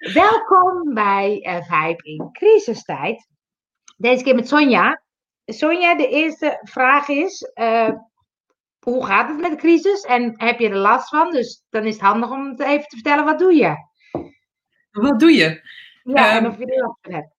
Welkom 0.00 0.94
bij 0.94 1.46
uh, 1.46 1.62
Vibe 1.62 2.02
in 2.02 2.28
crisistijd. 2.32 3.28
Deze 3.96 4.24
keer 4.24 4.34
met 4.34 4.48
Sonja. 4.48 5.02
Sonja, 5.44 5.96
de 5.96 6.08
eerste 6.08 6.60
vraag 6.62 7.08
is: 7.08 7.50
uh, 7.54 7.90
hoe 8.78 9.06
gaat 9.06 9.28
het 9.28 9.40
met 9.40 9.50
de 9.50 9.56
crisis 9.56 10.02
en 10.02 10.34
heb 10.36 10.58
je 10.58 10.68
er 10.68 10.76
last 10.76 11.08
van? 11.08 11.30
Dus 11.30 11.64
dan 11.70 11.84
is 11.84 11.92
het 11.92 12.02
handig 12.02 12.30
om 12.30 12.48
het 12.48 12.60
even 12.60 12.88
te 12.88 12.96
vertellen: 12.96 13.24
wat 13.24 13.38
doe 13.38 13.54
je? 13.54 13.74
Wat 14.90 15.20
doe 15.20 15.32
je? 15.32 15.68
Ja, 16.02 16.36
um, 16.36 16.44
en 16.44 16.50
of 16.50 16.58
je 16.58 16.66
er 16.66 16.82
last 16.82 16.98
van 17.02 17.12
hebt. 17.14 17.34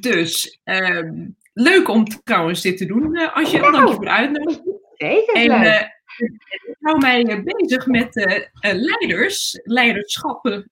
Dus, 0.00 0.60
um, 0.64 1.36
leuk 1.52 1.88
om 1.88 2.04
trouwens 2.04 2.60
dit 2.60 2.76
te 2.76 2.86
doen, 2.86 3.16
uh. 3.16 3.34
Nou, 3.34 3.72
dank 3.72 3.88
je 3.88 3.94
voor 3.94 4.04
de 4.04 4.10
uitnodiging. 4.10 4.80
Zeker. 4.94 5.34
En, 5.34 5.60
leuk. 5.60 5.93
Ik 6.16 6.76
hou 6.80 6.98
mij 6.98 7.42
bezig 7.42 7.86
met 7.86 8.40
leiders, 8.60 9.60
leiderschappen 9.62 10.70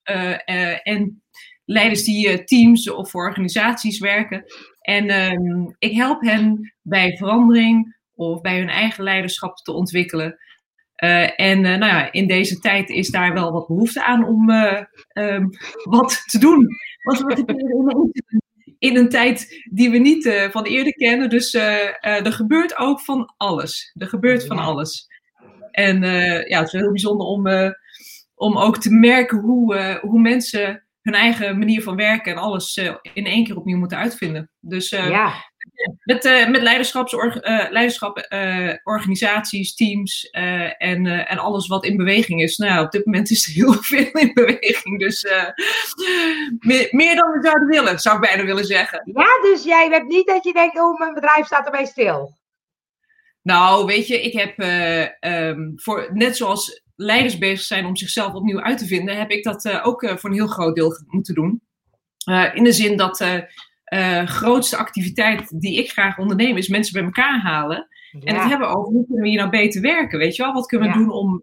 en 0.82 1.22
leiders 1.64 2.04
die 2.04 2.44
teams 2.44 2.90
of 2.90 3.14
organisaties 3.14 3.98
werken. 3.98 4.44
En 4.80 5.32
um, 5.32 5.74
ik 5.78 5.92
help 5.92 6.22
hen 6.22 6.74
bij 6.82 7.16
verandering 7.16 7.96
of 8.14 8.40
bij 8.40 8.58
hun 8.58 8.68
eigen 8.68 9.04
leiderschap 9.04 9.56
te 9.56 9.72
ontwikkelen. 9.72 10.38
Uh, 10.96 11.40
en 11.40 11.58
uh, 11.58 11.76
nou 11.76 11.92
ja, 11.92 12.12
in 12.12 12.26
deze 12.26 12.58
tijd 12.58 12.88
is 12.88 13.10
daar 13.10 13.32
wel 13.32 13.52
wat 13.52 13.66
behoefte 13.66 14.04
aan 14.04 14.24
om 14.24 14.50
uh, 14.50 14.82
um, 15.12 15.50
wat 15.82 16.22
te 16.26 16.38
doen. 16.38 16.68
Want 17.02 17.18
we 17.18 18.10
in 18.78 18.96
een 18.96 19.08
tijd 19.08 19.62
die 19.70 19.90
we 19.90 19.98
niet 19.98 20.48
van 20.50 20.64
eerder 20.64 20.92
kennen. 20.92 21.30
Dus 21.30 21.54
er 21.54 22.32
gebeurt 22.32 22.76
ook 22.76 23.00
van 23.00 23.34
alles. 23.36 23.92
Er 23.98 24.06
gebeurt 24.06 24.46
van 24.46 24.58
alles. 24.58 25.08
En 25.72 26.02
ja, 26.48 26.58
het 26.58 26.66
is 26.66 26.80
heel 26.80 26.90
bijzonder 26.90 27.26
om, 27.26 27.48
om 28.34 28.58
ook 28.58 28.78
te 28.78 28.90
merken 28.90 29.38
hoe, 29.38 29.98
hoe 30.02 30.20
mensen 30.20 30.86
hun 31.02 31.14
eigen 31.14 31.58
manier 31.58 31.82
van 31.82 31.96
werken 31.96 32.32
en 32.32 32.38
alles 32.38 32.76
in 33.14 33.26
één 33.26 33.44
keer 33.44 33.56
opnieuw 33.56 33.78
moeten 33.78 33.98
uitvinden. 33.98 34.50
Dus 34.60 34.88
ja. 34.88 35.34
met, 36.04 36.48
met 36.48 36.62
leiderschap, 37.70 38.26
organisaties, 38.82 39.74
teams 39.74 40.30
en, 40.78 41.06
en 41.06 41.38
alles 41.38 41.66
wat 41.66 41.84
in 41.84 41.96
beweging 41.96 42.42
is. 42.42 42.56
Nou 42.56 42.72
ja, 42.72 42.82
op 42.82 42.90
dit 42.90 43.06
moment 43.06 43.30
is 43.30 43.46
er 43.46 43.52
heel 43.52 43.72
veel 43.92 44.10
in 44.12 44.30
beweging. 44.34 44.98
Dus 44.98 45.26
meer, 46.58 46.88
meer, 46.90 47.16
dan 47.16 47.30
we 47.30 47.38
zouden 47.42 47.68
willen, 47.68 47.98
zou 47.98 48.14
ik 48.16 48.22
bijna 48.22 48.44
willen 48.44 48.64
zeggen. 48.64 49.02
Ja, 49.14 49.40
dus 49.42 49.64
jij 49.64 49.88
hebt 49.90 50.08
niet 50.08 50.26
dat 50.26 50.44
je 50.44 50.52
denkt, 50.52 50.78
oh, 50.78 50.98
mijn 50.98 51.14
bedrijf 51.14 51.46
staat 51.46 51.64
erbij 51.64 51.86
stil. 51.86 52.40
Nou, 53.42 53.86
weet 53.86 54.06
je, 54.06 54.22
ik 54.22 54.32
heb 54.32 54.58
um, 55.20 55.72
voor, 55.76 56.10
net 56.12 56.36
zoals 56.36 56.82
leiders 56.96 57.38
bezig 57.38 57.66
zijn 57.66 57.86
om 57.86 57.96
zichzelf 57.96 58.32
opnieuw 58.32 58.60
uit 58.60 58.78
te 58.78 58.86
vinden, 58.86 59.16
heb 59.16 59.30
ik 59.30 59.44
dat 59.44 59.64
uh, 59.64 59.86
ook 59.86 60.02
uh, 60.02 60.16
voor 60.16 60.30
een 60.30 60.36
heel 60.36 60.46
groot 60.46 60.74
deel 60.74 60.92
moeten 61.06 61.34
doen. 61.34 61.62
In 62.54 62.64
de 62.64 62.72
zin 62.72 62.96
dat 62.96 63.16
de 63.16 63.46
grootste 64.26 64.76
activiteit 64.76 65.60
die 65.60 65.78
ik 65.78 65.90
graag 65.90 66.18
onderneem 66.18 66.56
is 66.56 66.68
mensen 66.68 66.92
bij 66.92 67.02
elkaar 67.02 67.40
halen. 67.40 67.88
Ja. 68.10 68.20
En 68.20 68.34
het 68.34 68.48
hebben 68.48 68.68
over 68.68 68.92
hoe 68.92 69.06
kunnen 69.06 69.22
we 69.22 69.28
hier 69.28 69.38
nou 69.38 69.50
beter 69.50 69.80
werken, 69.80 70.18
weet 70.18 70.36
je 70.36 70.42
wel? 70.42 70.52
Wat 70.52 70.66
kunnen 70.66 70.88
we 70.88 70.94
ja. 70.94 71.00
doen 71.00 71.10
om 71.10 71.42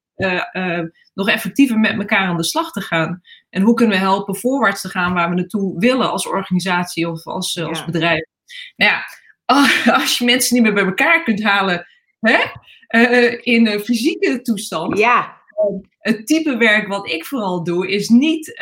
nog 1.13 1.29
effectiever 1.29 1.79
met 1.79 1.99
elkaar 1.99 2.27
aan 2.27 2.37
de 2.37 2.43
slag 2.43 2.71
te 2.71 2.81
gaan? 2.81 3.21
En 3.49 3.61
hoe 3.61 3.73
kunnen 3.73 3.97
we 3.97 4.03
helpen 4.03 4.35
voorwaarts 4.35 4.81
te 4.81 4.89
gaan 4.89 5.13
waar 5.13 5.29
we 5.29 5.35
naartoe 5.35 5.79
willen 5.79 6.11
als 6.11 6.27
organisatie 6.27 7.09
of 7.09 7.25
als, 7.25 7.53
ja. 7.53 7.65
als 7.65 7.85
bedrijf? 7.85 8.25
Nou 8.75 8.91
ja, 8.91 9.03
als 10.01 10.17
je 10.17 10.25
mensen 10.25 10.53
niet 10.53 10.63
meer 10.63 10.73
bij 10.73 10.85
elkaar 10.85 11.23
kunt 11.23 11.43
halen 11.43 11.87
hè? 12.19 12.37
in 13.41 13.79
fysieke 13.79 14.41
toestand, 14.41 14.97
ja 14.97 15.37
het 15.99 16.27
type 16.27 16.57
werk 16.57 16.87
wat 16.87 17.09
ik 17.09 17.25
vooral 17.25 17.63
doe, 17.63 17.87
is 17.87 18.09
niet 18.09 18.47
uh, 18.47 18.57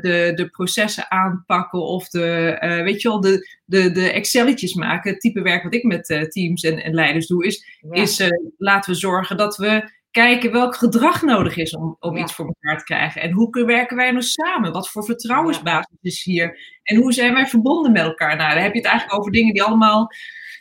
de, 0.00 0.32
de 0.34 0.48
processen 0.50 1.10
aanpakken 1.10 1.82
of 1.82 2.08
de, 2.08 2.58
uh, 2.60 2.82
weet 2.82 3.02
je 3.02 3.08
wel, 3.08 3.20
de, 3.20 3.48
de, 3.64 3.90
de 3.90 4.12
Excelletjes 4.12 4.74
maken. 4.74 5.10
Het 5.10 5.20
type 5.20 5.42
werk 5.42 5.62
wat 5.62 5.74
ik 5.74 5.82
met 5.82 6.26
teams 6.28 6.62
en, 6.62 6.82
en, 6.82 6.94
leiders 6.94 7.26
doe, 7.26 7.46
is, 7.46 7.80
ja. 7.90 8.02
is 8.02 8.30
laten 8.58 8.92
we 8.92 8.98
zorgen 8.98 9.36
dat 9.36 9.56
we 9.56 9.90
kijken 10.16 10.52
welk 10.52 10.76
gedrag 10.76 11.22
nodig 11.22 11.56
is 11.56 11.76
om, 11.76 11.96
om 12.00 12.16
ja. 12.16 12.22
iets 12.22 12.34
voor 12.34 12.46
elkaar 12.46 12.78
te 12.78 12.84
krijgen. 12.84 13.22
En 13.22 13.30
hoe 13.32 13.64
werken 13.64 13.96
wij 13.96 14.10
nou 14.10 14.22
samen? 14.22 14.72
Wat 14.72 14.90
voor 14.90 15.04
vertrouwensbasis 15.04 15.96
is 16.00 16.24
hier? 16.24 16.58
En 16.82 16.96
hoe 16.96 17.12
zijn 17.12 17.34
wij 17.34 17.46
verbonden 17.46 17.92
met 17.92 18.02
elkaar? 18.02 18.36
Nou, 18.36 18.54
dan 18.54 18.62
heb 18.62 18.72
je 18.72 18.78
het 18.78 18.88
eigenlijk 18.88 19.18
over 19.18 19.32
dingen 19.32 19.52
die 19.52 19.62
allemaal 19.62 20.10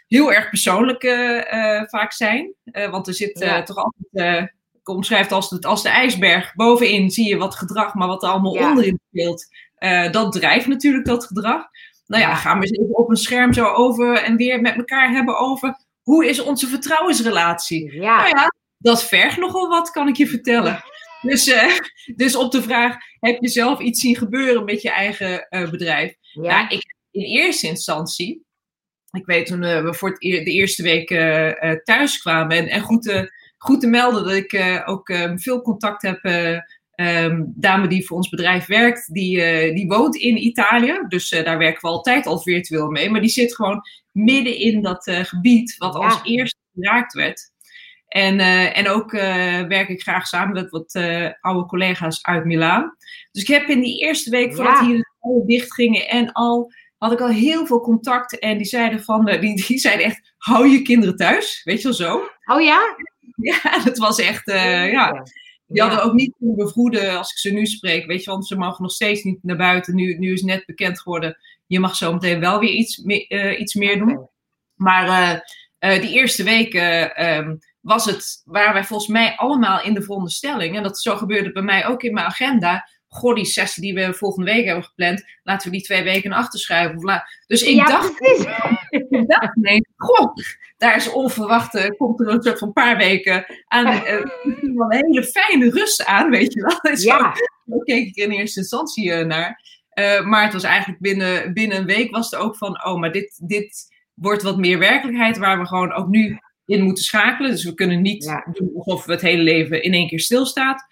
heel 0.08 0.34
erg 0.34 0.50
persoonlijk 0.50 1.04
vaak 1.90 2.14
zijn. 2.14 2.54
want 2.92 3.08
er 3.08 3.14
zit 3.14 3.66
toch 3.66 3.78
altijd 3.78 4.54
omschrijft 4.84 5.32
als, 5.32 5.50
het, 5.50 5.66
als 5.66 5.84
de 5.84 5.90
ijsberg. 5.90 6.54
Bovenin 6.54 7.10
zie 7.10 7.30
je 7.30 7.38
wat 7.38 7.56
gedrag, 7.56 7.94
maar 7.94 8.08
wat 8.08 8.24
er 8.24 8.30
allemaal 8.30 8.52
onderin 8.52 9.00
speelt, 9.10 9.48
dat 10.12 10.32
drijft 10.32 10.68
natuurlijk 10.68 11.06
dat 11.06 11.26
gedrag. 11.26 11.64
Nou 12.06 12.22
ja, 12.22 12.36
gaan 12.36 12.60
we 12.60 12.66
eens 12.66 12.78
even 12.78 12.98
op 12.98 13.10
een 13.10 13.16
scherm 13.16 13.54
zo 13.54 13.66
over 13.66 14.18
en 14.18 14.36
weer 14.36 14.62
met 14.62 14.76
elkaar 14.76 15.12
hebben 15.12 15.38
over 15.38 15.78
hoe 16.02 16.30
is 16.30 16.42
onze 16.42 16.68
vertrouwensrelatie. 16.68 17.94
Ja. 17.94 18.18
Nou 18.18 18.28
ja, 18.28 18.52
dat 18.86 19.04
vergt 19.04 19.38
nogal 19.38 19.68
wat, 19.68 19.92
kan 19.92 20.08
ik 20.08 20.16
je 20.16 20.28
vertellen. 20.28 20.84
Dus, 21.22 21.48
uh, 21.48 21.80
dus 22.16 22.36
op 22.36 22.52
de 22.52 22.62
vraag, 22.62 22.96
heb 23.20 23.38
je 23.42 23.50
zelf 23.50 23.80
iets 23.80 24.02
zien 24.02 24.16
gebeuren 24.16 24.66
met 24.66 24.82
je 24.82 24.90
eigen 24.90 25.48
uh, 25.50 25.70
bedrijf? 25.70 26.16
Ja. 26.20 26.42
Nou, 26.42 26.68
ik, 26.76 26.96
in 27.12 27.22
eerste 27.22 27.68
instantie, 27.68 28.46
ik 29.12 29.26
weet 29.26 29.46
toen 29.46 29.60
we 29.60 29.94
voor 29.94 30.10
het, 30.10 30.20
de 30.20 30.52
eerste 30.52 30.84
week 30.84 31.08
thuis 31.84 32.18
kwamen 32.18 32.58
en, 32.58 32.68
en 32.68 32.82
goed 32.82 33.02
te 33.02 33.32
goed 33.58 33.82
te 33.82 33.88
melden 33.88 34.24
dat 34.24 34.34
ik 34.34 34.84
ook 34.86 35.10
um, 35.10 35.40
veel 35.40 35.62
contact 35.62 36.02
heb. 36.02 36.24
Um, 36.96 37.54
dame 37.56 37.88
die 37.88 38.06
voor 38.06 38.18
ons 38.18 38.30
bedrijf 38.30 38.66
werkt, 38.66 39.14
die, 39.14 39.38
die 39.74 39.88
woont 39.88 40.16
in 40.16 40.46
Italië. 40.46 41.06
Dus 41.08 41.30
daar 41.30 41.58
werken 41.58 41.82
we 41.82 41.88
altijd 41.88 42.26
al 42.26 42.40
virtueel 42.40 42.90
mee. 42.90 43.10
Maar 43.10 43.22
die 43.22 43.30
zit 43.30 43.56
gewoon 43.56 43.82
midden 44.12 44.58
in 44.58 44.82
dat 44.82 45.12
gebied 45.12 45.78
wat 45.78 45.94
ja. 45.94 46.00
als 46.00 46.20
eerste 46.24 46.58
geraakt 46.74 47.14
werd. 47.14 47.54
En, 48.16 48.40
en 48.74 48.90
ook 48.90 49.12
werk 49.12 49.90
ik 49.90 50.02
graag 50.02 50.28
samen 50.28 50.54
met 50.54 50.70
wat 50.70 50.96
oude 51.42 51.66
collega's 51.66 52.24
uit 52.24 52.46
Milaan. 52.46 52.96
Dus 53.32 53.42
ik 53.42 53.48
heb 53.48 53.68
in 53.68 53.82
die 53.82 54.00
eerste 54.02 54.30
week 54.30 54.56
voordat 54.56 54.80
ja. 54.80 54.86
hier 54.86 54.98
de 54.98 55.14
scholen 55.18 55.48
dicht 55.48 55.74
gingen 55.74 56.08
en 56.08 56.32
al 56.32 56.72
had 56.98 57.12
ik 57.12 57.22
al 57.22 57.30
heel 57.30 57.66
veel 57.66 57.82
contact. 57.82 58.40
En 58.40 58.58
die 58.58 58.66
zeiden 58.66 59.04
van, 59.04 59.26
die, 59.26 59.66
die 59.68 59.78
zeiden 59.78 60.06
echt, 60.06 60.34
hou 60.38 60.68
je 60.68 60.82
kinderen 60.82 61.16
thuis. 61.16 61.62
Weet 61.64 61.78
je 61.78 61.84
wel 61.84 61.94
zo. 61.94 62.30
Oh 62.46 62.62
ja? 62.62 62.82
Ja, 63.36 63.84
dat 63.84 63.98
was 63.98 64.20
echt, 64.20 64.52
ja. 64.92 65.24
Die 65.68 65.82
hadden 65.82 66.04
ook 66.04 66.14
niet 66.14 66.36
kunnen 66.38 66.56
bevroeden 66.56 67.18
als 67.18 67.32
ik 67.32 67.38
ze 67.38 67.50
nu 67.50 67.66
spreek. 67.66 68.06
Weet 68.06 68.24
je, 68.24 68.32
want 68.32 68.48
ze 68.48 68.58
mogen 68.58 68.84
nog 68.84 68.92
steeds 68.92 69.24
niet 69.24 69.40
naar 69.42 69.58
buiten. 69.58 69.96
Nu, 69.96 70.18
nu 70.18 70.34
is 70.34 70.42
net 70.42 70.66
bekend 70.66 71.02
geworden, 71.02 71.38
je 71.68 71.80
mag 71.80 71.96
zo 71.96 72.14
meteen 72.14 72.40
wel 72.40 72.60
weer 72.60 72.70
iets, 72.70 72.98
me, 72.98 73.58
iets 73.58 73.74
meer 73.74 73.98
doen. 73.98 74.30
Maar 74.76 75.44
die 75.80 76.14
eerste 76.14 76.44
weken 76.44 77.26
um, 77.38 77.60
was 77.86 78.06
het, 78.06 78.42
waren 78.46 78.74
wij 78.74 78.84
volgens 78.84 79.10
mij 79.10 79.36
allemaal 79.36 79.82
in 79.82 79.94
de 79.94 80.02
veronderstelling. 80.02 80.76
En 80.76 80.84
dat 80.84 81.00
zo 81.00 81.16
gebeurde 81.16 81.52
bij 81.52 81.62
mij 81.62 81.88
ook 81.88 82.04
in 82.04 82.14
mijn 82.14 82.26
agenda 82.26 82.90
goh, 83.08 83.36
die 83.36 83.46
sessie 83.46 83.82
die 83.82 83.94
we 83.94 84.14
volgende 84.14 84.52
week 84.52 84.66
hebben 84.66 84.84
gepland, 84.84 85.24
laten 85.44 85.70
we 85.70 85.78
die 85.78 85.86
twee 85.86 86.04
weken 86.04 86.30
naar 86.30 86.40
achter 86.40 86.60
schuiven. 86.60 87.24
Dus 87.48 87.62
ik 87.62 87.76
ja, 87.76 87.86
dacht, 87.86 88.22
ik 88.90 89.28
dacht 89.28 89.56
nee, 89.56 89.88
goh, 89.98 90.34
daar 90.78 90.96
is 90.96 91.12
onverwacht, 91.12 91.96
komt 91.98 92.20
er 92.20 92.28
een 92.28 92.42
soort 92.42 92.60
van 92.60 92.74
paar 92.74 92.98
weken 92.98 93.46
aan, 93.68 93.86
uh, 93.94 94.22
een 94.44 94.86
hele 94.90 95.24
fijne 95.24 95.70
rust 95.70 96.06
aan, 96.06 96.30
weet 96.30 96.54
je 96.54 96.62
wel. 96.62 96.96
Zo, 96.98 97.08
ja. 97.08 97.34
Daar 97.66 97.84
keek 97.84 98.08
ik 98.08 98.16
in 98.16 98.32
eerste 98.32 98.60
instantie 98.60 99.10
uh, 99.10 99.26
naar. 99.26 99.64
Uh, 100.00 100.26
maar 100.26 100.44
het 100.44 100.54
was 100.54 100.64
eigenlijk 100.64 101.02
binnen, 101.02 101.54
binnen 101.54 101.78
een 101.78 101.86
week 101.86 102.12
was 102.12 102.32
het 102.32 102.40
ook 102.40 102.58
van, 102.58 102.86
oh, 102.86 103.00
maar 103.00 103.12
dit, 103.12 103.42
dit 103.48 103.94
wordt 104.14 104.42
wat 104.42 104.58
meer 104.58 104.80
werkelijkheid, 104.80 105.38
waar 105.38 105.60
we 105.60 105.66
gewoon 105.66 105.94
ook 105.94 106.08
nu 106.08 106.40
in 106.66 106.84
moeten 106.84 107.04
schakelen. 107.04 107.52
Dus 107.52 107.64
we 107.64 107.74
kunnen 107.74 108.02
niet 108.02 108.24
ja. 108.24 108.48
doen 108.54 108.72
alsof 108.76 109.06
het 109.06 109.22
hele 109.22 109.44
leven 109.44 109.84
in 109.84 109.94
één 109.94 110.08
keer 110.08 110.20
stilstaat. 110.20 110.86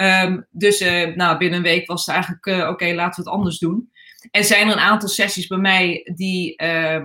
Um, 0.00 0.46
dus 0.50 0.80
uh, 0.80 1.14
nou, 1.14 1.38
binnen 1.38 1.58
een 1.58 1.64
week 1.64 1.86
was 1.86 2.06
het 2.06 2.14
eigenlijk, 2.14 2.46
uh, 2.46 2.58
oké, 2.58 2.68
okay, 2.68 2.94
laten 2.94 3.22
we 3.24 3.30
het 3.30 3.38
anders 3.38 3.58
doen. 3.58 3.90
En 4.30 4.44
zijn 4.44 4.66
er 4.66 4.72
een 4.72 4.78
aantal 4.78 5.08
sessies 5.08 5.46
bij 5.46 5.58
mij 5.58 6.10
die 6.14 6.62
uh, 6.62 7.02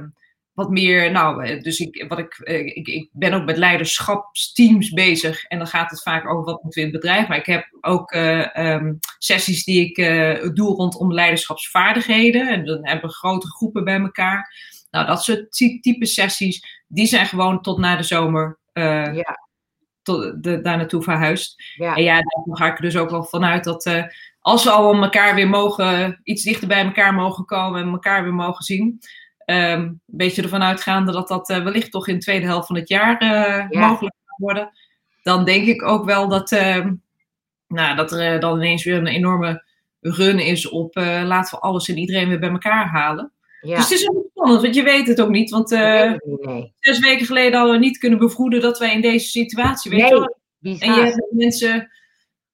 wat 0.54 0.70
meer, 0.70 1.12
nou, 1.12 1.60
dus 1.62 1.80
ik, 1.80 2.06
wat 2.08 2.20
ik, 2.20 2.38
ik, 2.74 2.88
ik 2.88 3.10
ben 3.12 3.34
ook 3.34 3.46
met 3.46 3.58
leiderschapsteams 3.58 4.90
bezig. 4.90 5.44
En 5.44 5.58
dan 5.58 5.68
gaat 5.68 5.90
het 5.90 6.02
vaak 6.02 6.30
over 6.30 6.44
wat 6.44 6.64
moeten 6.64 6.82
we 6.82 6.88
in 6.88 6.94
het 6.94 7.02
bedrijf. 7.02 7.28
Maar 7.28 7.38
ik 7.38 7.46
heb 7.46 7.68
ook 7.82 8.14
um, 8.14 9.00
sessies 9.18 9.64
die 9.64 9.86
ik 9.86 9.96
doe 10.56 10.76
rondom 10.76 11.14
leiderschapsvaardigheden. 11.14 12.50
En 12.50 12.66
dan 12.66 12.88
hebben 12.88 13.10
we 13.10 13.16
grote 13.16 13.48
groepen 13.48 13.84
bij 13.84 14.00
elkaar. 14.00 14.56
Nou, 14.92 15.08
dat 15.08 15.24
soort 15.24 15.52
type 15.82 16.06
sessies, 16.06 16.84
die 16.88 17.06
zijn 17.06 17.26
gewoon 17.26 17.62
tot 17.62 17.78
na 17.78 17.96
de 17.96 18.04
zomer 18.04 18.60
ja 18.74 19.40
tot 20.04 20.44
de, 20.44 20.62
daar 20.62 20.78
naartoe 20.78 21.04
verhuisd. 21.04 21.64
Ja. 21.76 21.96
En 21.96 22.04
ja, 22.04 22.14
daar 22.14 22.58
ga 22.58 22.68
ik 22.68 22.76
er 22.76 22.82
dus 22.82 22.98
ook 22.98 23.10
wel 23.10 23.24
vanuit 23.24 23.64
dat 23.64 23.86
uh, 23.86 24.04
als 24.40 24.64
we 24.64 24.70
al 24.70 24.94
elkaar 24.94 25.36
weer 25.36 25.50
mogen, 25.50 26.20
iets 26.24 26.44
dichter 26.44 26.68
bij 26.68 26.86
elkaar 26.86 27.14
mogen 27.14 27.46
komen 27.46 27.82
en 27.82 27.88
elkaar 27.88 28.24
weer 28.24 28.34
mogen 28.34 28.64
zien. 28.64 29.00
Um, 29.46 29.58
een 29.58 30.02
beetje 30.06 30.42
ervan 30.42 30.64
uitgaande 30.64 31.12
dat 31.12 31.28
dat 31.28 31.50
uh, 31.50 31.64
wellicht 31.64 31.92
toch 31.92 32.08
in 32.08 32.14
de 32.14 32.22
tweede 32.22 32.46
helft 32.46 32.68
van 32.68 32.76
het 32.76 32.90
jaar 32.90 33.24
ja. 33.24 33.88
mogelijk 33.88 34.16
gaat 34.26 34.38
worden. 34.38 34.72
Dan 35.24 35.46
denk 35.46 35.68
ik 35.68 35.84
ook 35.84 36.06
wel 36.06 36.28
dat, 36.28 36.50
nou, 37.68 37.96
dat 37.96 38.12
er 38.12 38.40
dan 38.40 38.58
ineens 38.58 38.84
weer 38.84 38.98
een 38.98 39.08
enorme 39.08 39.64
run 40.00 40.40
is 40.40 40.70
op 40.70 40.96
laten 40.96 41.56
we 41.56 41.62
alles 41.62 41.90
en 41.90 41.98
iedereen 41.98 42.28
weer 42.28 42.40
bij 42.40 42.50
elkaar 42.50 42.86
halen. 42.86 43.32
Ja. 43.62 43.76
Dus 43.76 43.90
het 43.90 44.00
is 44.00 44.10
ook 44.10 44.26
spannend, 44.30 44.62
want 44.62 44.76
je 44.76 44.84
weet 44.84 45.08
het 45.08 45.22
ook 45.22 45.30
niet. 45.30 45.50
Want 45.50 45.70
nee. 45.70 46.74
zes 46.80 47.00
weken 47.00 47.26
geleden 47.26 47.54
hadden 47.60 47.80
we 47.80 47.86
niet 47.86 47.98
kunnen 47.98 48.20
bevroeden 48.20 48.62
dat 48.62 48.80
wij 48.80 48.94
in 48.94 49.02
deze 49.02 49.30
situatie... 49.30 49.92
Weet 49.92 50.30
nee, 50.60 50.80
En 50.80 50.94
je 50.94 51.02
hebt 51.02 51.26
mensen... 51.32 51.90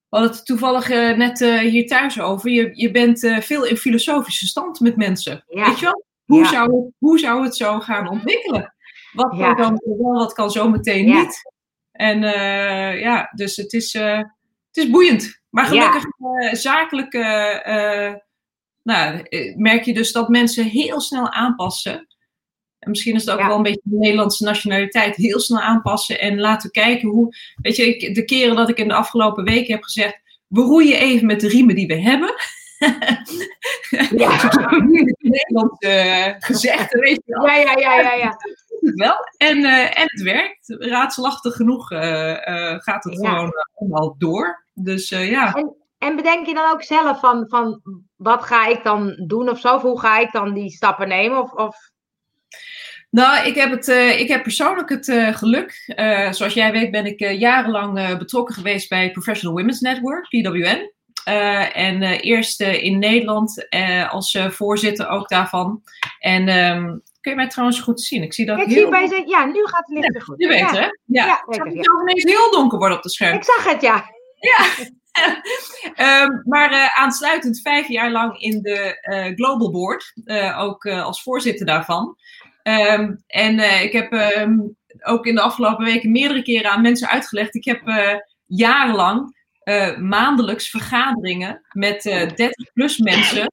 We 0.10 0.18
hadden 0.18 0.36
het 0.36 0.46
toevallig 0.46 0.90
net 1.18 1.40
hier 1.40 1.88
thuis 1.88 2.20
over. 2.20 2.50
Je, 2.50 2.70
je 2.74 2.92
bent 2.92 3.20
veel 3.40 3.66
in 3.66 3.78
filosofische 3.78 4.48
stand 4.48 4.80
met 4.80 4.96
mensen. 4.96 5.44
Weet 5.48 5.80
je 5.80 5.86
wel? 5.86 6.06
Hoe, 6.26 6.46
zou, 6.46 6.92
hoe 6.98 7.20
zou 7.20 7.44
het 7.44 7.56
zo 7.56 7.80
gaan 7.80 8.10
ontwikkelen? 8.10 8.76
Wat 9.14 9.38
kan 9.38 9.56
dan 9.56 9.82
wel, 9.84 10.14
wat 10.14 10.34
kan 10.34 10.52
zo 10.52 10.70
meteen 10.70 11.06
niet? 11.06 11.52
En 11.92 12.22
ja, 13.00 13.32
dus 13.36 13.56
het 13.56 13.74
is, 13.74 13.94
het 13.94 14.28
is 14.72 14.90
boeiend. 14.90 15.42
Maar 15.50 15.66
gelukkig 15.66 16.04
uh, 16.04 16.54
zakelijk 16.54 17.14
nou, 18.88 19.26
merk 19.56 19.84
je 19.84 19.94
dus 19.94 20.12
dat 20.12 20.30
mensen 20.30 20.66
heel 20.66 21.02
snel 21.02 21.32
aanpassen. 21.32 22.08
En 22.80 22.90
misschien 22.90 23.16
is 23.16 23.26
het 23.26 23.36
ook 23.36 23.46
wel 23.46 23.56
een 23.56 23.64
beetje 23.64 23.82
de 23.84 23.98
Nederlandse 23.98 24.44
nationaliteit. 24.44 25.16
Heel 25.16 25.40
snel 25.40 25.60
aanpassen 25.60 26.20
en 26.20 26.40
laten 26.40 26.72
kijken 26.72 27.10
hoe... 27.10 27.36
Weet 27.62 27.76
je, 27.76 27.98
ik, 27.98 28.16
de 28.16 28.26
keren 28.26 28.56
dat 28.56 28.70
ik 28.70 28.78
in 28.78 28.88
de 28.88 28.94
afgelopen 28.94 29.44
weken 29.44 29.74
heb 29.74 29.84
gezegd... 29.84 30.20
We 30.48 30.62
roeien 30.62 31.00
even 31.00 31.26
met 31.26 31.40
de 31.40 31.48
riemen 31.48 31.76
die 31.76 31.88
we 31.88 32.02
hebben. 32.02 32.34
ja, 34.18 34.50
Nederlandse 35.20 36.36
gezegd, 36.40 36.94
weet 36.94 37.22
je 37.26 37.34
wel. 37.34 37.48
Ja, 37.48 37.56
ja, 37.56 37.78
ja, 37.78 38.02
ja. 38.02 38.14
ja 38.14 38.38
wel. 38.80 39.16
En, 39.38 39.58
uh, 39.58 40.00
en 40.00 40.04
het 40.06 40.22
werkt. 40.22 40.66
Raadselachtig 40.68 41.56
genoeg 41.56 41.92
uh, 41.92 42.00
gaat 42.78 43.04
het 43.04 43.16
gewoon 43.16 43.54
allemaal 43.74 44.16
door. 44.18 44.66
Dus 44.74 45.10
ja. 45.10 45.54
En, 45.54 45.76
en, 45.98 46.16
bedenk 46.16 46.46
je 46.48 46.54
dan 46.54 46.72
ook 46.72 46.84
zelf 46.84 47.20
van, 47.20 47.46
van 47.50 47.82
wat 48.16 48.44
ga 48.44 48.68
ik 48.68 48.84
dan 48.84 49.24
doen 49.28 49.50
of 49.50 49.60
zo? 49.60 49.76
Of 49.76 49.82
hoe 49.82 50.00
ga 50.00 50.20
ik 50.20 50.32
dan 50.32 50.54
die 50.54 50.70
stappen 50.70 51.08
nemen? 51.08 51.42
Of, 51.42 51.52
of... 51.52 51.76
Nou, 53.10 53.48
ik 53.48 53.56
heb, 53.56 53.72
het, 53.72 53.88
ik 54.20 54.28
heb 54.28 54.44
persoonlijk 54.44 54.90
het 54.90 55.06
geluk. 55.38 55.94
zoals 56.32 56.54
jij 56.54 56.72
weet 56.72 56.92
ben 56.92 57.06
ik 57.06 57.20
jarenlang 57.20 58.18
betrokken 58.18 58.56
geweest 58.56 58.90
bij 58.90 59.12
Professional 59.12 59.58
Women's 59.58 59.80
Network, 59.80 60.28
PWN. 60.28 60.92
en 61.74 62.02
eerst 62.04 62.62
in 62.62 63.00
Nederland 63.00 63.68
als 64.10 64.38
voorzitter 64.50 65.08
ook 65.08 65.30
daarvan. 65.30 65.82
En 66.20 66.50
um, 66.50 67.04
Kun 67.28 67.36
je 67.36 67.42
mij 67.42 67.52
trouwens 67.52 67.80
goed 67.80 68.02
zien? 68.02 68.24
Ik 68.24 68.34
zie 68.34 68.46
dat 68.46 68.60
ik 68.60 68.68
heel... 68.68 68.76
zie 68.76 68.90
bij 68.90 69.24
ja, 69.26 69.46
nu 69.46 69.66
gaat 69.66 69.88
het 69.88 69.98
licht 69.98 70.14
ja, 70.14 70.20
goed. 70.20 70.36
Je 70.38 70.48
weet 70.48 70.60
ja. 70.60 70.74
hè? 70.74 70.88
Ja. 71.06 71.26
ja 71.26 71.44
het 71.46 71.86
zou 71.86 72.02
ineens 72.02 72.24
heel 72.24 72.52
donker 72.52 72.78
worden 72.78 72.98
op 72.98 73.04
de 73.04 73.10
scherm. 73.10 73.36
Ik 73.36 73.44
zag 73.44 73.72
het, 73.72 73.82
ja. 73.82 74.06
Ja. 74.40 74.66
um, 76.24 76.42
maar 76.54 76.72
uh, 76.72 76.98
aansluitend 76.98 77.62
vijf 77.62 77.88
jaar 77.88 78.12
lang 78.12 78.40
in 78.40 78.62
de 78.62 79.00
uh, 79.02 79.36
Global 79.36 79.72
Board, 79.72 80.14
uh, 80.26 80.60
ook 80.60 80.86
als 80.86 81.22
voorzitter 81.22 81.66
daarvan. 81.66 82.18
Um, 82.64 83.24
en 83.28 83.84
ik 83.84 83.92
heb 83.92 84.14
um, 84.14 84.76
ook 85.02 85.26
in 85.26 85.36
de 85.36 85.42
afgelopen 85.42 85.86
weken 85.86 86.12
meerdere 86.12 86.42
keren 86.42 86.72
aan 86.72 86.82
mensen 86.82 87.10
uitgelegd. 87.10 87.56
Ik 87.56 87.66
heb 87.66 87.82
jarenlang 88.46 89.36
maandelijks 90.00 90.70
vergaderingen 90.70 91.62
met 91.72 92.02
30 92.02 92.52
plus 92.74 92.98
mensen 92.98 93.52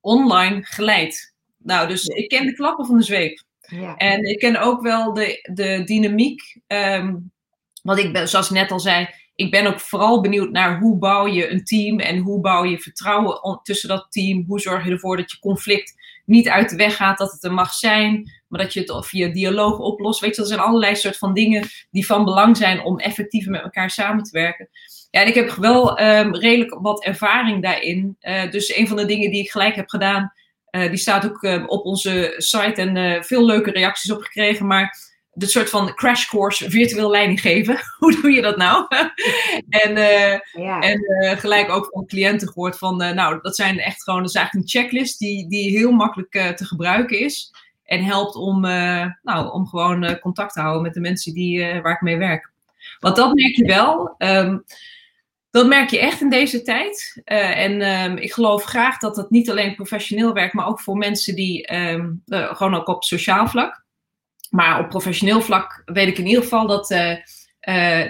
online 0.00 0.64
geleid. 0.64 1.34
Nou, 1.58 1.88
dus 1.88 2.06
ik 2.06 2.28
ken 2.28 2.46
de 2.46 2.54
klappen 2.54 2.86
van 2.86 2.98
de 2.98 3.04
zweep. 3.04 3.42
Ja. 3.60 3.96
En 3.96 4.22
ik 4.22 4.38
ken 4.38 4.60
ook 4.60 4.82
wel 4.82 5.12
de, 5.12 5.50
de 5.52 5.82
dynamiek. 5.84 6.58
Wat 7.86 7.98
ik 7.98 8.12
ben, 8.12 8.28
zoals 8.28 8.46
ik 8.46 8.56
net 8.56 8.70
al 8.70 8.80
zei, 8.80 9.08
ik 9.36 9.50
ben 9.50 9.66
ook 9.66 9.80
vooral 9.80 10.20
benieuwd 10.20 10.50
naar 10.50 10.78
hoe 10.78 10.98
bouw 10.98 11.26
je 11.26 11.50
een 11.50 11.64
team 11.64 11.98
en 11.98 12.18
hoe 12.18 12.40
bouw 12.40 12.64
je 12.64 12.78
vertrouwen 12.78 13.60
tussen 13.62 13.88
dat 13.88 14.06
team. 14.10 14.44
Hoe 14.46 14.60
zorg 14.60 14.84
je 14.84 14.90
ervoor 14.90 15.16
dat 15.16 15.30
je 15.30 15.38
conflict 15.38 15.94
niet 16.24 16.48
uit 16.48 16.70
de 16.70 16.76
weg 16.76 16.96
gaat, 16.96 17.18
dat 17.18 17.32
het 17.32 17.44
er 17.44 17.52
mag 17.52 17.72
zijn, 17.72 18.30
maar 18.48 18.60
dat 18.60 18.72
je 18.72 18.80
het 18.80 19.06
via 19.06 19.28
dialoog 19.28 19.78
oplost. 19.78 20.20
Weet 20.20 20.36
je, 20.36 20.42
er 20.42 20.48
zijn 20.48 20.60
allerlei 20.60 20.96
soort 20.96 21.18
van 21.18 21.34
dingen 21.34 21.68
die 21.90 22.06
van 22.06 22.24
belang 22.24 22.56
zijn 22.56 22.80
om 22.80 22.98
effectiever 22.98 23.50
met 23.50 23.62
elkaar 23.62 23.90
samen 23.90 24.24
te 24.24 24.30
werken. 24.32 24.68
Ja, 25.10 25.20
en 25.20 25.26
ik 25.26 25.34
heb 25.34 25.50
wel 25.50 26.00
um, 26.00 26.34
redelijk 26.34 26.78
wat 26.80 27.04
ervaring 27.04 27.62
daarin. 27.62 28.16
Uh, 28.20 28.50
dus 28.50 28.76
een 28.76 28.88
van 28.88 28.96
de 28.96 29.04
dingen 29.04 29.30
die 29.30 29.42
ik 29.42 29.50
gelijk 29.50 29.74
heb 29.74 29.88
gedaan, 29.88 30.32
uh, 30.70 30.88
die 30.88 30.98
staat 30.98 31.24
ook 31.24 31.42
uh, 31.42 31.64
op 31.66 31.84
onze 31.84 32.34
site 32.36 32.80
en 32.80 32.96
uh, 32.96 33.22
veel 33.22 33.44
leuke 33.44 33.70
reacties 33.70 34.10
op 34.10 34.22
gekregen. 34.22 34.66
Maar 34.66 34.96
de 35.36 35.46
soort 35.46 35.70
van 35.70 35.94
crash 35.94 36.26
course 36.26 36.70
virtueel 36.70 37.10
leiding 37.10 37.40
geven. 37.40 37.78
Hoe 37.98 38.20
doe 38.20 38.30
je 38.30 38.42
dat 38.42 38.56
nou? 38.56 38.86
en 39.84 39.94
ja. 40.52 40.80
en 40.80 41.00
gelijk 41.38 41.70
ook 41.70 41.88
van 41.92 42.06
cliënten 42.06 42.48
gehoord 42.48 42.78
van, 42.78 42.96
nou, 42.96 43.38
dat 43.42 43.56
zijn 43.56 43.78
echt 43.78 44.02
gewoon, 44.02 44.20
dat 44.20 44.28
is 44.28 44.34
eigenlijk 44.34 44.66
een 44.66 44.80
checklist 44.80 45.18
die, 45.18 45.48
die 45.48 45.78
heel 45.78 45.92
makkelijk 45.92 46.56
te 46.56 46.64
gebruiken 46.64 47.18
is. 47.18 47.52
En 47.84 48.04
helpt 48.04 48.34
om, 48.34 48.60
nou, 49.22 49.52
om 49.52 49.66
gewoon 49.66 50.18
contact 50.18 50.52
te 50.52 50.60
houden 50.60 50.82
met 50.82 50.94
de 50.94 51.00
mensen 51.00 51.34
die, 51.34 51.80
waar 51.82 51.94
ik 51.94 52.00
mee 52.00 52.16
werk. 52.16 52.50
Want 53.00 53.16
dat 53.16 53.34
merk 53.34 53.56
je 53.56 53.64
wel. 53.64 54.14
Um, 54.18 54.64
dat 55.50 55.66
merk 55.66 55.90
je 55.90 55.98
echt 55.98 56.20
in 56.20 56.30
deze 56.30 56.62
tijd. 56.62 57.22
Uh, 57.24 57.58
en 57.58 57.82
um, 57.82 58.16
ik 58.16 58.32
geloof 58.32 58.64
graag 58.64 58.98
dat 58.98 59.14
dat 59.14 59.30
niet 59.30 59.50
alleen 59.50 59.74
professioneel 59.74 60.32
werkt, 60.32 60.54
maar 60.54 60.66
ook 60.66 60.80
voor 60.80 60.96
mensen 60.96 61.34
die 61.34 61.74
um, 61.74 62.22
uh, 62.26 62.54
gewoon 62.54 62.74
ook 62.74 62.88
op 62.88 63.04
sociaal 63.04 63.48
vlak. 63.48 63.84
Maar 64.50 64.80
op 64.80 64.88
professioneel 64.88 65.40
vlak 65.40 65.82
weet 65.84 66.08
ik 66.08 66.18
in 66.18 66.26
ieder 66.26 66.42
geval 66.42 66.66
dat 66.66 66.90
uh, 66.90 67.16